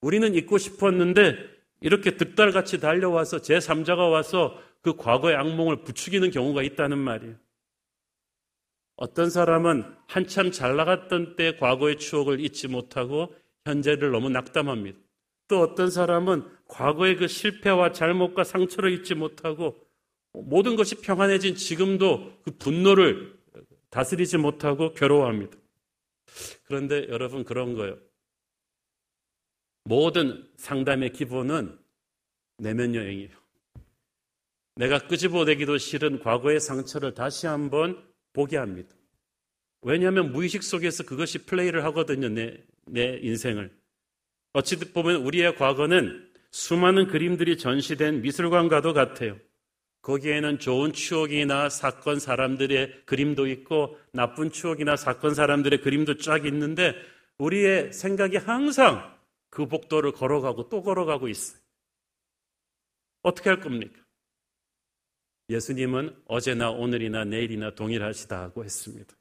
[0.03, 1.37] 우리는 잊고 싶었는데
[1.81, 7.37] 이렇게 득달같이 달려와서 제3자가 와서 그 과거의 악몽을 부추기는 경우가 있다는 말이에요.
[8.97, 14.99] 어떤 사람은 한참 잘 나갔던 때 과거의 추억을 잊지 못하고 현재를 너무 낙담합니다.
[15.49, 19.77] 또 어떤 사람은 과거의 그 실패와 잘못과 상처를 잊지 못하고
[20.33, 23.38] 모든 것이 평안해진 지금도 그 분노를
[23.90, 25.57] 다스리지 못하고 괴로워합니다.
[26.64, 27.99] 그런데 여러분 그런 거예요.
[29.85, 31.79] 모든 상담의 기본은
[32.59, 33.40] 내면 여행이에요.
[34.77, 38.95] 내가 끄집어내기도 싫은 과거의 상처를 다시 한번 보게 합니다.
[39.83, 42.29] 왜냐하면 무의식 속에서 그것이 플레이를 하거든요.
[42.29, 43.75] 내, 내 인생을.
[44.53, 49.38] 어찌됐 보면 우리의 과거는 수많은 그림들이 전시된 미술관과도 같아요.
[50.02, 56.94] 거기에는 좋은 추억이나 사건 사람들의 그림도 있고 나쁜 추억이나 사건 사람들의 그림도 쫙 있는데
[57.38, 59.14] 우리의 생각이 항상
[59.50, 61.60] 그 복도를 걸어가고 또 걸어가고 있어요.
[63.22, 64.00] 어떻게 할 겁니까?
[65.50, 69.14] 예수님은 어제나 오늘이나 내일이나 동일하시다고 했습니다.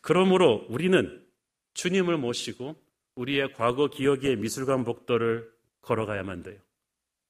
[0.00, 1.24] 그러므로 우리는
[1.74, 2.76] 주님을 모시고
[3.14, 6.58] 우리의 과거 기억의 미술관 복도를 걸어가야만 돼요.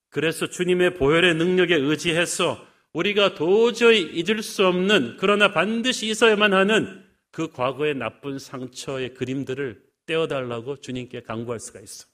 [0.09, 7.49] 그래서 주님의 보혈의 능력에 의지해서 우리가 도저히 잊을 수 없는 그러나 반드시 있어야만 하는 그
[7.49, 12.07] 과거의 나쁜 상처의 그림들을 떼어달라고 주님께 강구할 수가 있어.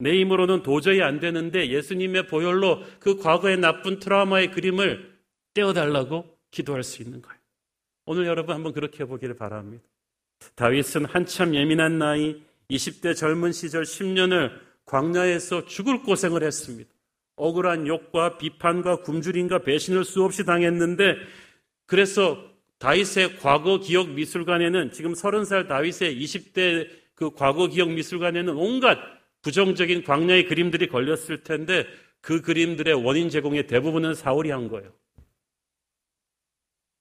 [0.00, 5.18] 내 힘으로는 도저히 안 되는데 예수님의 보혈로 그 과거의 나쁜 트라우마의 그림을
[5.54, 7.38] 떼어달라고 기도할 수 있는 거예요.
[8.06, 9.84] 오늘 여러분 한번 그렇게 해보기를 바랍니다.
[10.54, 14.52] 다윗은 한참 예민한 나이 20대 젊은 시절 10년을
[14.84, 16.90] 광야에서 죽을 고생을 했습니다.
[17.38, 21.16] 억울한 욕과 비판과 굶주림과 배신을 수없이 당했는데
[21.86, 22.38] 그래서
[22.78, 28.98] 다윗의 과거 기억 미술관에는 지금 30살 다윗의 20대 그 과거 기억 미술관에는 온갖
[29.42, 31.86] 부정적인 광야의 그림들이 걸렸을 텐데
[32.20, 34.92] 그 그림들의 원인 제공의 대부분은 사울이 한 거예요.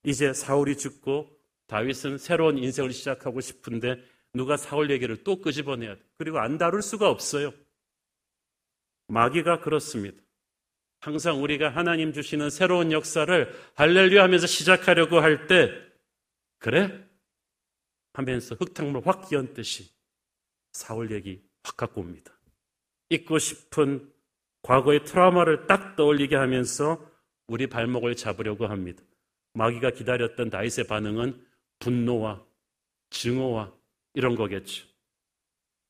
[0.03, 1.29] 이제 사울이 죽고
[1.67, 4.01] 다윗은 새로운 인생을 시작하고 싶은데
[4.33, 6.01] 누가 사울 얘기를 또 끄집어내야 돼.
[6.17, 7.51] 그리고 안 다룰 수가 없어요.
[9.07, 10.21] 마귀가 그렇습니다.
[11.07, 15.71] 항상 우리가 하나님 주시는 새로운 역사를 할렐루야 하면서 시작하려고 할 때,
[16.59, 17.01] 그래?
[18.11, 19.89] 하면서 흙탕물 확 끼얹듯이
[20.73, 22.37] 사울 얘기 확 갖고 옵니다.
[23.09, 24.11] 잊고 싶은
[24.63, 27.09] 과거의 트라우마를 딱 떠올리게 하면서
[27.47, 29.01] 우리 발목을 잡으려고 합니다.
[29.53, 31.41] 마귀가 기다렸던 다윗의 반응은
[31.79, 32.45] 분노와
[33.11, 33.73] 증오와
[34.13, 34.85] 이런 거겠죠.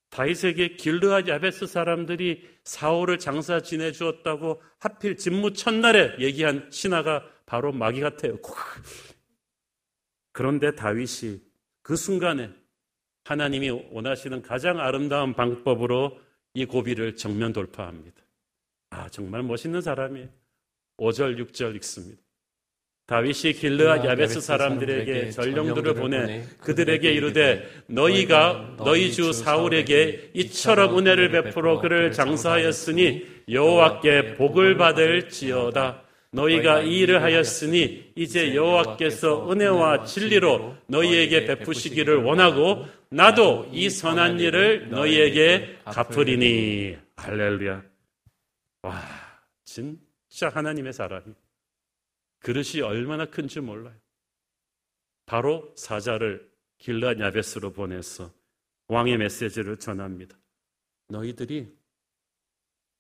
[0.10, 8.02] 다윗에게 길르앗 야베스 사람들이 사울을 장사 지내 주었다고 하필 진무 첫날에 얘기한 신하가 바로 마귀
[8.02, 8.38] 같아요.
[10.32, 11.42] 그런데 다윗이
[11.82, 12.52] 그 순간에
[13.24, 16.20] 하나님이 원하시는 가장 아름다운 방법으로
[16.54, 18.22] 이 고비를 정면 돌파합니다.
[18.90, 20.30] 아, 정말 멋있는 사람이에요.
[20.98, 22.22] 5절, 6절 읽습니다.
[23.08, 31.80] 다윗이 길르앗 야베스 사람들에게 전령들을 보내 그들에게 이르되 너희가 너희 주 사울에게 이처럼 은혜를 베풀어
[31.80, 36.04] 그를 장사하였으니 여호와께 복을 받을지어다.
[36.32, 44.90] 너희가 이 일을 하였으니 이제 여호와께서 은혜와 진리로 너희에게 베푸시기를 원하고 나도 이 선한 일을
[44.90, 46.98] 너희에게 갚으리니.
[47.16, 47.82] 할렐루야.
[48.82, 49.02] 와
[49.64, 51.24] 진짜 하나님의 사람이
[52.40, 53.96] 그릇이 얼마나 큰지 몰라요.
[55.26, 58.34] 바로 사자를 길라 야베스로 보내서
[58.88, 60.38] 왕의 메시지를 전합니다.
[61.10, 61.76] 너희들이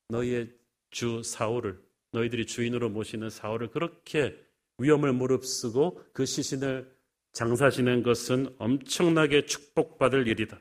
[0.10, 0.54] 너희의
[0.89, 4.38] 주 사울을 너희들이 주인으로 모시는 사울을 그렇게
[4.78, 6.95] 위험을 무릅쓰고 그 시신을
[7.34, 10.60] 장사 지낸 것은 엄청나게 축복받을 일이다.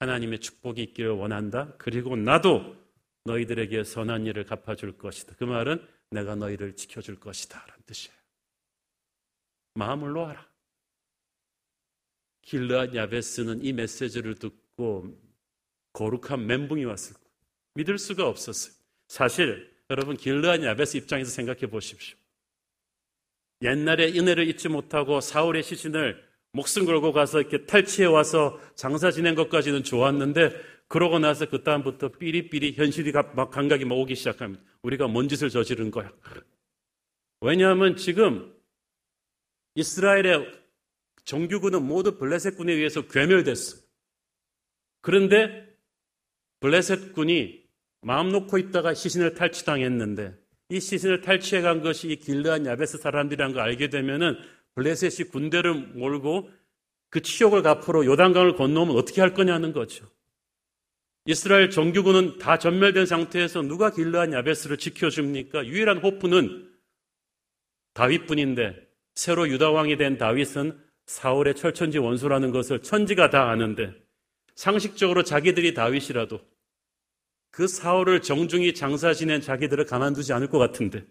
[0.00, 1.74] 하나님의 축복이 있기를 원한다.
[1.78, 2.76] 그리고 나도
[3.24, 5.34] 너희들에게 선한 일을 갚아줄 것이다.
[5.38, 7.64] 그 말은 내가 너희를 지켜줄 것이다.
[7.90, 8.16] 뜻이에요.
[9.74, 10.48] 마음을 놓아라.
[12.42, 15.16] 길르앗 야베스는 이 메시지를 듣고
[15.92, 17.28] 거룩한 멘붕이 왔을 거예요.
[17.74, 18.74] 믿을 수가 없었어요.
[19.08, 22.16] 사실 여러분 길르앗 야베스 입장에서 생각해 보십시오.
[23.62, 29.84] 옛날에 은혜를 잊지 못하고 사울의 시신을 목숨 걸고 가서 이렇게 탈취해 와서 장사 지낸 것까지는
[29.84, 30.50] 좋았는데
[30.88, 34.64] 그러고 나서 그 다음부터 삐리삐리 현실이 막 감각이 막 오기 시작합니다.
[34.82, 36.10] 우리가 뭔 짓을 저지른 거야.
[37.40, 38.54] 왜냐하면 지금
[39.74, 40.60] 이스라엘의
[41.24, 43.78] 정규군은 모두 블레셋 군에 의해서 괴멸됐어.
[45.00, 45.68] 그런데
[46.60, 47.64] 블레셋 군이
[48.02, 50.34] 마음 놓고 있다가 시신을 탈취당했는데
[50.70, 54.36] 이 시신을 탈취해 간 것이 이 길르한 야베스 사람들이라는 걸 알게 되면은
[54.74, 56.50] 블레셋이 군대를 몰고
[57.10, 60.06] 그 치욕을 갚으러 요단강을 건너면 어떻게 할 거냐는 거죠.
[61.26, 65.66] 이스라엘 정규군은 다 전멸된 상태에서 누가 길르한 야베스를 지켜줍니까?
[65.66, 66.69] 유일한 호프는
[67.94, 73.92] 다윗뿐인데 새로 유다 왕이 된 다윗은 사울의 철천지 원수라는 것을 천지가 다 아는데
[74.54, 76.40] 상식적으로 자기들이 다윗이라도
[77.50, 81.04] 그 사울을 정중히 장사 지낸 자기들을 가만두지 않을 것 같은데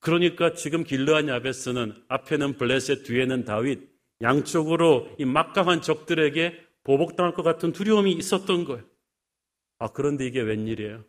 [0.00, 3.88] 그러니까 지금 길르한 야베스는 앞에는 블레셋 뒤에는 다윗
[4.20, 8.84] 양쪽으로 이 막강한 적들에게 보복당할 것 같은 두려움이 있었던 거예요.
[9.78, 11.04] 아 그런데 이게 웬일이에요?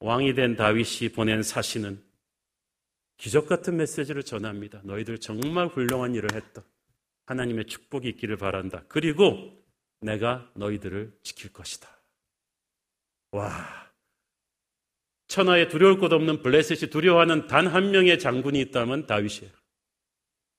[0.00, 2.02] 왕이 된 다윗이 보낸 사신은
[3.18, 4.80] 기적 같은 메시지를 전합니다.
[4.84, 6.62] 너희들 정말 훌륭한 일을 했다.
[7.26, 8.84] 하나님의 축복이 있기를 바란다.
[8.88, 9.62] 그리고
[10.00, 11.88] 내가 너희들을 지킬 것이다.
[13.32, 13.88] 와.
[15.26, 19.52] 천하에 두려울 것 없는 블레셋이 두려워하는 단 한 명의 장군이 있다면 다윗이에요.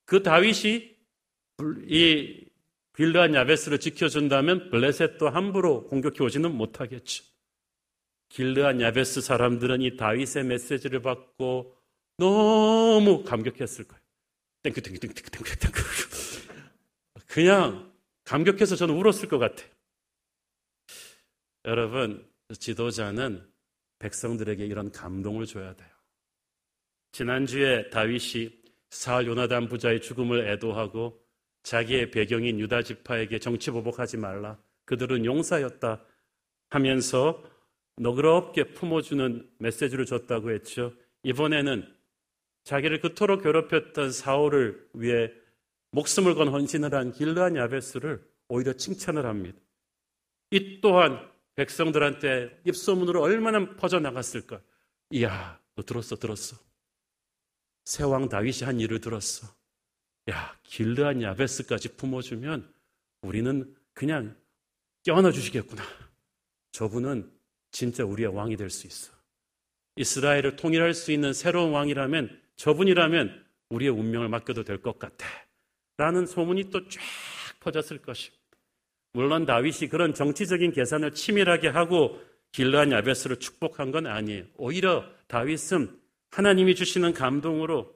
[0.06, 0.96] 그 다윗이
[1.88, 2.46] 이
[2.94, 7.24] 길르앗 야베스를 지켜준다면 블레셋도 함부로 공격해 오지는 못하겠죠.
[8.28, 11.76] 길르앗 야베스 사람들은 이 다윗의 메시지를 받고
[12.20, 14.02] 너무 감격했을 거예요.
[14.64, 15.82] 땡큐, 땡큐, 땡큐, 땡큐, 땡큐.
[17.28, 17.92] 그냥
[18.26, 19.70] 감격해서 저는 울었을 것 같아요.
[21.66, 23.48] 여러분, 지도자는
[24.00, 25.90] 백성들에게 이런 감동을 줘야 돼요.
[27.12, 31.20] 지난주에 다윗이 사울 요나단 부자의 죽음을 애도하고
[31.64, 34.58] 자기의 배경인 유다 지파에게 정치 보복하지 말라.
[34.86, 36.04] 그들은 용사였다
[36.70, 37.44] 하면서
[37.98, 40.94] 너그럽게 품어주는 메시지를 줬다고 했죠.
[41.24, 41.99] 이번에는
[42.70, 45.32] 자기를 그토록 괴롭혔던 사울을 위해
[45.90, 49.60] 목숨을 건 헌신을 한 길르한 야베스를 오히려 칭찬을 합니다.
[50.52, 54.62] 이 또한 백성들한테 입소문으로 얼마나 퍼져나갔을까.
[55.10, 56.58] 이야, 너 들었어, 들었어.
[57.86, 59.48] 세왕 다윗이 한 일을 들었어.
[60.30, 62.72] 야, 길르한 야베스까지 품어주면
[63.24, 64.38] 우리는 그냥
[65.06, 65.82] 껴안아 주시겠구나.
[66.74, 67.32] 저분은
[67.72, 69.12] 진짜 우리의 왕이 될 수 있어.
[69.96, 75.26] 이스라엘을 통일할 수 있는 새로운 왕이라면 저분이라면 우리의 운명을 맡겨도 될 것 같아.
[75.98, 77.02] 라는 소문이 또 쫙
[77.60, 78.38] 퍼졌을 것입니다.
[79.14, 84.46] 물론 다윗이 그런 정치적인 계산을 치밀하게 하고 길르한 야베스를 축복한 건 아니에요.
[84.58, 86.00] 오히려 다윗은
[86.32, 87.94] 하나님이 주시는 감동으로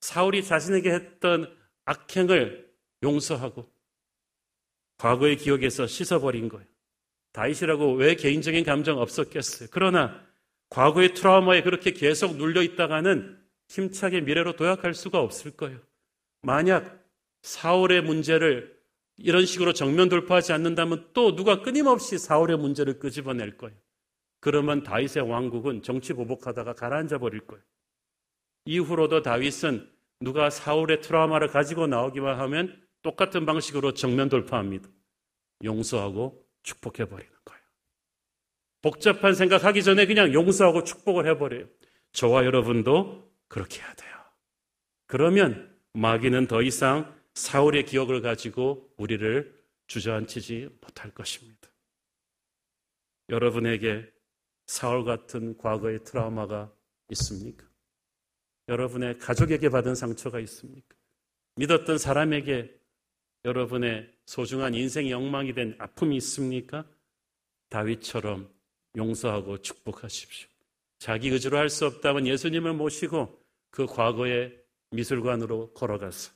[0.00, 2.68] 사울이 자신에게 했던 악행을
[3.02, 3.70] 용서하고
[4.98, 6.66] 과거의 기억에서 씻어버린 거예요.
[7.32, 9.68] 다윗이라고 왜 개인적인 감정 없었겠어요?
[9.72, 10.22] 그러나
[10.70, 13.35] 과거의 트라우마에 그렇게 계속 눌려 있다가는
[13.68, 15.78] 힘차게 미래로 도약할 수가 없을 거예요.
[16.42, 17.04] 만약
[17.42, 18.76] 사울의 문제를
[19.18, 23.76] 이런 식으로 정면 돌파하지 않는다면 또 누가 끊임없이 사울의 문제를 끄집어낼 거예요.
[24.40, 27.62] 그러면 다윗의 왕국은 정치 보복하다가 가라앉아 버릴 거예요.
[28.66, 29.90] 이후로도 다윗은
[30.20, 34.88] 누가 사울의 트라우마를 가지고 나오기만 하면 똑같은 방식으로 정면 돌파합니다.
[35.64, 37.62] 용서하고 축복해 버리는 거예요.
[38.82, 41.66] 복잡한 생각하기 전에 그냥 용서하고 축복을 해 버려요.
[42.12, 44.14] 저와 여러분도 그렇게 해야 돼요.
[45.06, 49.54] 그러면 마귀는 더 이상 사울의 기억을 가지고 우리를
[49.86, 51.70] 주저앉히지 못할 것입니다.
[53.28, 54.10] 여러분에게
[54.66, 56.72] 사울 같은 과거의 트라우마가
[57.10, 57.66] 있습니까?
[58.68, 60.96] 여러분의 가족에게 받은 상처가 있습니까?
[61.56, 62.74] 믿었던 사람에게
[63.44, 66.84] 여러분의 소중한 인생의 영망이 된 아픔이 있습니까?
[67.68, 68.52] 다윗처럼
[68.96, 70.48] 용서하고 축복하십시오.
[71.06, 73.40] 자기 의지로 할 수 없다면 예수님을 모시고
[73.70, 74.58] 그 과거의
[74.90, 76.32] 미술관으로 걸어가서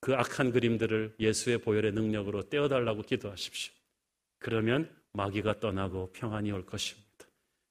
[0.00, 3.72] 그 악한 그림들을 예수의 보혈의 능력으로 떼어달라고 기도하십시오.
[4.40, 7.08] 그러면 마귀가 떠나고 평안이 올 것입니다.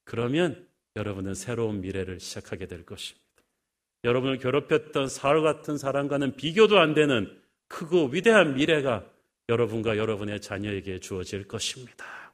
[0.05, 3.27] 그러면 여러분은 새로운 미래를 시작하게 될 것입니다.
[4.05, 7.37] 여러분을 괴롭혔던 사울 같은 사람과는 비교도 안 되는
[7.67, 9.05] 크고 위대한 미래가
[9.49, 12.31] 여러분과 여러분의 자녀에게 주어질 것입니다.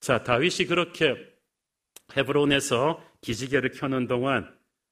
[0.00, 1.32] 자, 다윗이 그렇게
[2.16, 4.48] 헤브론에서 기지개를 켜는 동안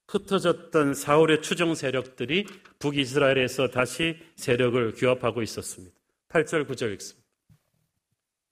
[0.08, 2.46] 흩어졌던 사울의 추종 세력들이
[2.78, 5.94] 북이스라엘에서 다시 세력을 규합하고 있었습니다.
[6.28, 7.22] 8절 9절 읽습니다.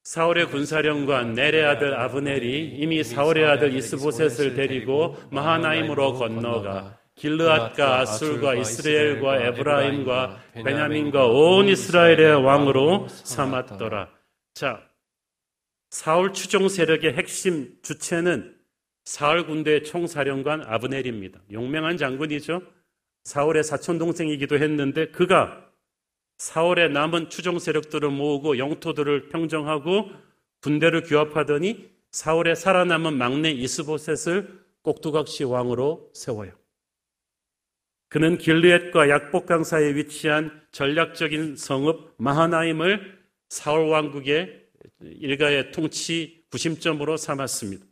[0.02, 9.46] 사울의 군사령관 네레 아들 아브넬이 이미 사울의 아들 이스보셋을 데리고 마하나임으로 건너가 길르앗과 아술과 이스라엘과
[9.48, 14.08] 에브라임과 베냐민과 온 이스라엘의 왕으로 삼았더라.
[14.54, 14.82] 자,
[15.90, 18.56] 사울 추종 세력의 핵심 주체는
[19.04, 21.40] 사울 군대의 총사령관 아브넬입니다.
[21.50, 22.62] 용맹한 장군이죠.
[23.24, 25.68] 사울의 사촌 동생이기도 했는데 그가
[26.38, 30.10] 사울의 남은 추종 세력들을 모으고 영토들을 평정하고
[30.62, 36.52] 군대를 규합하더니 사울의 살아남은 막내 이스보셋을 꼭두각시 왕으로 세워요.
[38.08, 43.18] 그는 길르엣과 약복강 사이에 위치한 전략적인 성읍 마하나임을
[43.48, 44.59] 사울 왕국의
[45.02, 47.84] 일가의 통치 구심점으로 삼았습니다.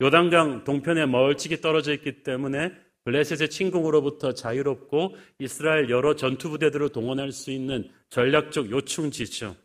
[0.00, 2.72] 요단강 동편에 멀찍이 떨어져 있기 때문에
[3.04, 9.56] 블레셋의 침공으로부터 자유롭고 이스라엘 여러 전투 부대들을 동원할 수 있는 전략적 요충지죠.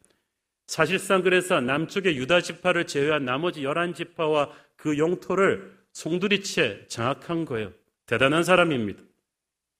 [0.65, 7.71] 사실상 그래서 남쪽의 유다 지파를 제외한 나머지 열한 지파와 그 영토를 송두리째 장악한 거예요.
[8.05, 9.01] 대단한 사람입니다.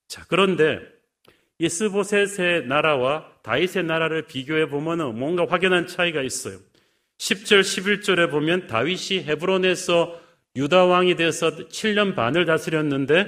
[0.08, 0.80] 자, 그런데
[1.60, 6.58] 이스보셋의 나라와 다윗의 나라를 비교해 보면 뭔가 확연한 차이가 있어요.
[7.18, 10.20] 10절, 11절에 보면 다윗이 헤브론에서
[10.56, 13.28] 유다 왕이 돼서 7년 반을 다스렸는데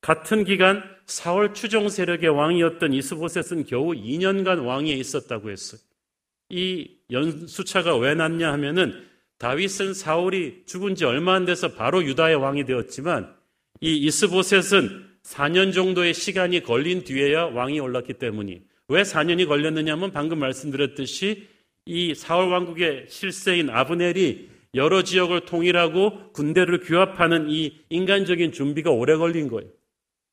[0.00, 5.80] 같은 기간 사월 추종 세력의 왕이었던 이스보셋은 겨우 2년간 왕위에 있었다고 했어요.
[6.50, 9.06] 이 연수차가 왜 났냐 하면은
[9.38, 13.34] 다윗은 사울이 죽은 지 얼마 안 돼서 바로 유다의 왕이 되었지만
[13.80, 18.62] 이 이스보셋은 4년 정도의 시간이 걸린 뒤에야 왕이 올랐기 때문이.
[18.88, 21.48] 왜 4년이 걸렸느냐면 방금 말씀드렸듯이
[21.86, 29.48] 이 사울 왕국의 실세인 아브넬이 여러 지역을 통일하고 군대를 규합하는 이 인간적인 준비가 오래 걸린
[29.48, 29.70] 거예요.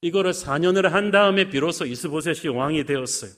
[0.01, 3.31] 이거를 4년을 한 다음에 비로소 이스보셋이 왕이 되었어요.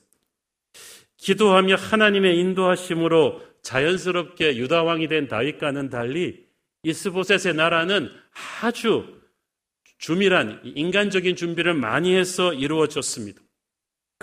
[1.18, 6.45] 기도하며 하나님의 인도하심으로 자연스럽게 유다 왕이 된 다윗과는 달리
[6.84, 8.09] 이스보셋의 나라는
[8.61, 9.22] 아주
[9.97, 13.41] 주밀한 인간적인 준비를 많이 해서 이루어졌습니다.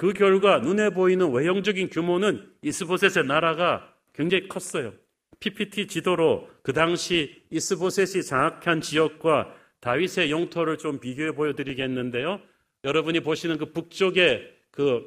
[0.00, 4.94] 그 결과 눈에 보이는 외형적인 규모는 이스보셋의 나라가 굉장히 컸어요.
[5.40, 12.40] PPT 지도로 그 당시 이스보셋이 장악한 지역과 다윗의 영토를 좀 비교해 보여드리겠는데요.
[12.82, 15.04] 여러분이 보시는 그 북쪽의 그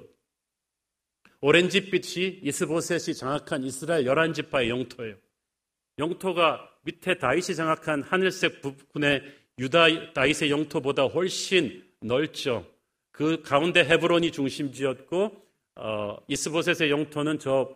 [1.42, 5.16] 오렌지빛이 이스보셋이 장악한 이스라엘 열한 지파의 영토예요.
[5.98, 9.24] 영토가 밑에 다윗이 장악한 하늘색 부분의
[9.58, 12.72] 유다 다윗의 영토보다 훨씬 넓죠.
[13.14, 15.32] 그 가운데 헤브론이 중심지였고
[15.76, 17.76] 어, 이스보셋의 영토는 저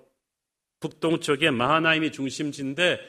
[0.80, 3.00] 북동쪽에 마하나임이 중심지인데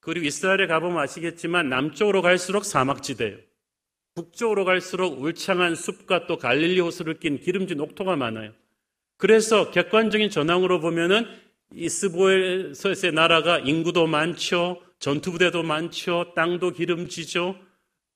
[0.00, 3.38] 그리고 이스라엘에 가보면 아시겠지만 남쪽으로 갈수록 사막지대예요.
[4.14, 8.52] 북쪽으로 갈수록 울창한 숲과 또 갈릴리 호수를 낀 기름진 옥토가 많아요.
[9.16, 11.26] 그래서 객관적인 전황으로 보면은
[11.74, 14.82] 이스보엘의 나라가 인구도 많죠.
[14.98, 16.32] 전투부대도 많죠.
[16.36, 17.56] 땅도 기름지죠.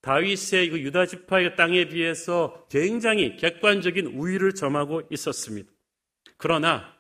[0.07, 5.69] 다윗의 그 유다 지파의 땅에 비해서 굉장히 객관적인 우위를 점하고 있었습니다.
[6.37, 6.95] 그러나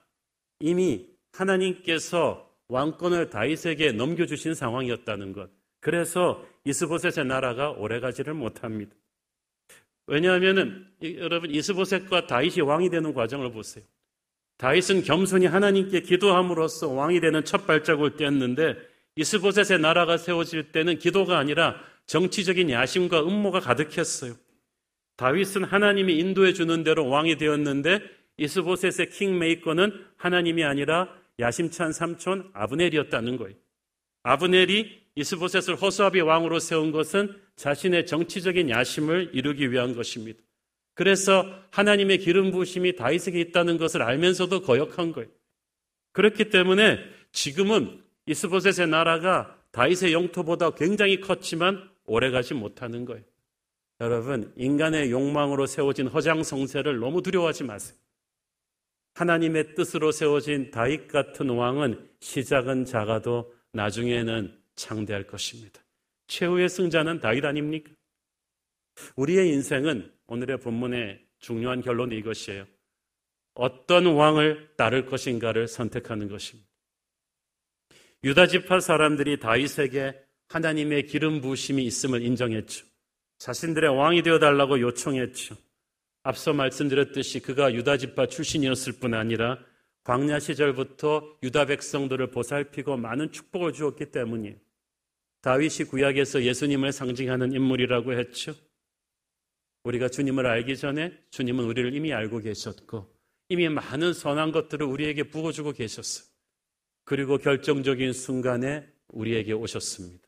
[0.58, 5.50] 이미 하나님께서 왕권을 다윗에게 넘겨주신 상황이었다는 것.
[5.78, 8.92] 그래서 이스보셋의 나라가 오래가지를 못합니다.
[10.08, 13.84] 왜냐하면은 여러분 이스보셋과 다윗이 왕이 되는 과정을 보세요.
[14.56, 18.74] 다윗은 겸손히 하나님께 기도함으로써 왕이 되는 첫 발자국을 떼었는데
[19.14, 24.34] 이스보셋의 나라가 세워질 때는 기도가 아니라 정치적인 야심과 음모가 가득했어요.
[25.16, 28.00] 다윗은 하나님이 인도해 주는 대로 왕이 되었는데
[28.38, 33.56] 이스보셋의 킹메이커는 하나님이 아니라 야심찬 삼촌 아브넬이었다는 거예요.
[34.22, 40.38] 아브넬이 이스보셋을 허수아비 왕으로 세운 것은 자신의 정치적인 야심을 이루기 위한 것입니다.
[40.94, 45.28] 그래서 하나님의 기름 부심이 다윗에게 있다는 것을 알면서도 거역한 거예요.
[46.12, 46.98] 그렇기 때문에
[47.32, 53.24] 지금은 이스보셋의 나라가 다윗의 영토보다 굉장히 컸지만 오래가지 못하는 거예요.
[54.00, 57.96] 여러분, 인간의 욕망으로 세워진 허장성세를 너무 두려워하지 마세요.
[59.14, 65.80] 하나님의 뜻으로 세워진 다윗 같은 왕은 시작은 작아도 나중에는 창대할 것입니다.
[66.26, 67.90] 최후의 승자는 다윗 아닙니까?
[69.16, 72.66] 우리의 인생은 오늘의 본문의 중요한 결론이 이것이에요.
[73.54, 76.68] 어떤 왕을 따를 것인가를 선택하는 것입니다.
[78.24, 82.86] 유다 지파 사람들이 다윗에게 하나님의 기름 부으심이 있음을 인정했죠.
[83.38, 85.56] 자신들의 왕이 되어 달라고 요청했죠.
[86.22, 89.58] 앞서 말씀드렸듯이 그가 유다 지파 출신이었을 뿐 아니라
[90.04, 94.56] 광야 시절부터 유다 백성들을 보살피고 많은 축복을 주었기 때문이에요.
[95.42, 98.54] 다윗이 구약에서 예수님을 상징하는 인물이라고 했죠.
[99.84, 103.14] 우리가 주님을 알기 전에 주님은 우리를 이미 알고 계셨고
[103.48, 106.26] 이미 많은 선한 것들을 우리에게 부어주고 계셨어요.
[107.04, 110.25] 그리고 결정적인 순간에 우리에게 오셨습니다.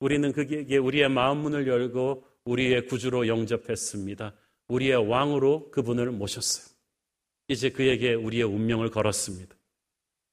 [0.00, 4.34] 우리는 그에게 우리의 마음 문을 열고 우리의 구주로 영접했습니다.
[4.68, 6.66] 우리의 왕으로 그분을 모셨어요.
[7.48, 9.54] 이제 그에게 우리의 운명을 걸었습니다.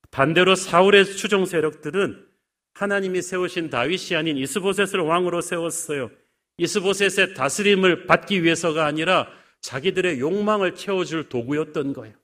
[0.10, 2.26] 반대로 사울의 추종 세력들은
[2.74, 6.12] 하나님이 세우신 다윗이 아닌 이스보셋을 왕으로 세웠어요.
[6.60, 9.28] 이스보셋의 다스림을 받기 위해서가 아니라
[9.62, 12.16] 자기들의 욕망을 채워줄 도구였던 거예요.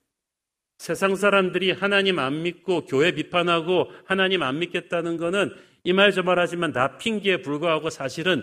[0.78, 5.54] 세상 사람들이 하나님 안 믿고 교회 비판하고 하나님 안 믿겠다는 것은
[5.86, 8.42] 이 말 저 말 하지만 나 핑계에 불과하고 사실은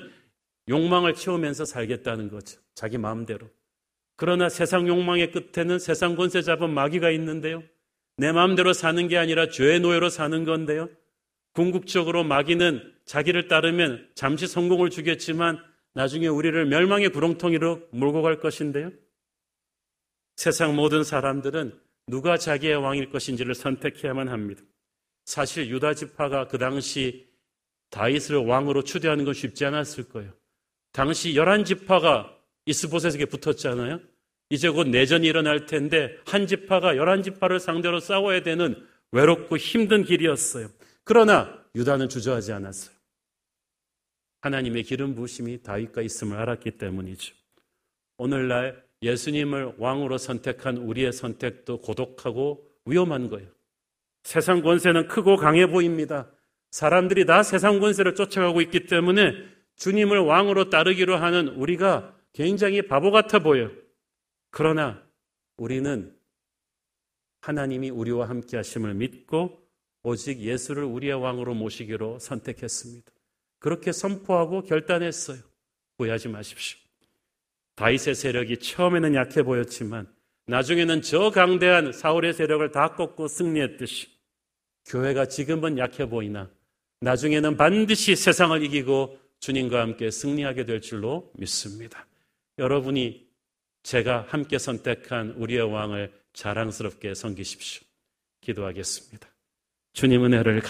[0.68, 2.60] 욕망을 채우면서 살겠다는 거죠.
[2.74, 3.48] 자기 마음대로.
[4.16, 7.62] 그러나 세상 욕망의 끝에는 세상 권세 잡은 마귀가 있는데요.
[8.16, 10.90] 내 마음대로 사는 게 아니라 죄의 노예로 사는 건데요.
[11.52, 15.58] 궁극적으로 마귀는 자기를 따르면 잠시 성공을 주겠지만
[15.94, 18.92] 나중에 우리를 멸망의 구렁텅이로 몰고 갈 것인데요.
[20.36, 24.62] 세상 모든 사람들은 누가 자기의 왕일 것인지를 선택해야만 합니다.
[25.24, 27.29] 사실 유다 지파가 그 당시
[27.90, 30.32] 다윗을 왕으로 추대하는 건 쉽지 않았을 거예요.
[30.92, 32.36] 당시 열한 지파가
[32.66, 34.00] 이스보셋에게 붙었잖아요.
[34.50, 40.68] 이제 곧 내전이 일어날 텐데 한 지파가 열한 지파를 상대로 싸워야 되는 외롭고 힘든 길이었어요.
[41.04, 42.94] 그러나 유다는 주저하지 않았어요.
[44.42, 47.34] 하나님의 기름 부심이 다윗과 있음을 알았기 때문이죠.
[48.18, 53.48] 오늘날 예수님을 왕으로 선택한 우리의 선택도 고독하고 위험한 거예요.
[54.24, 56.30] 세상 권세는 크고 강해 보입니다.
[56.70, 59.32] 사람들이 다 세상 권세를 쫓아가고 있기 때문에
[59.76, 63.70] 주님을 왕으로 따르기로 하는 우리가 굉장히 바보 같아 보여요.
[64.50, 65.02] 그러나
[65.56, 66.14] 우리는
[67.40, 69.58] 하나님이 우리와 함께 하심을 믿고
[70.02, 73.10] 오직 예수를 우리의 왕으로 모시기로 선택했습니다.
[73.58, 75.38] 그렇게 선포하고 결단했어요.
[75.98, 76.78] 후회하지 마십시오.
[77.76, 80.06] 다윗의 세력이 처음에는 약해 보였지만
[80.46, 84.08] 나중에는 저 강대한 사울의 세력을 다 꺾고 승리했듯이
[84.86, 86.50] 교회가 지금은 약해 보이나
[87.00, 92.06] 나중에는 반드시 세상을 이기고 주님과 함께 승리하게 될 줄로 믿습니다.
[92.58, 93.26] 여러분이
[93.82, 97.82] 제가 함께 선택한 우리의 왕을 자랑스럽게 섬기십시오.
[98.42, 99.26] 기도하겠습니다.
[99.94, 100.62] 주님 은혜를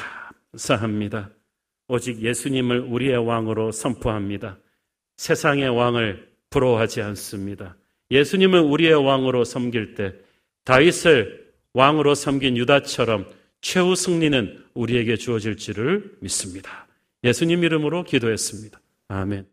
[0.52, 1.30] 감사합니다.
[1.88, 4.58] 오직 예수님을 우리의 왕으로 선포합니다.
[5.16, 7.76] 세상의 왕을 부러워하지 않습니다.
[8.12, 10.14] 예수님을 우리의 왕으로 섬길 때
[10.64, 13.28] 다윗을 왕으로 섬긴 유다처럼
[13.60, 16.86] 최후 승리는 우리에게 주어질지를 믿습니다.
[17.24, 18.80] 예수님 이름으로 기도했습니다.
[19.08, 19.46] 아멘.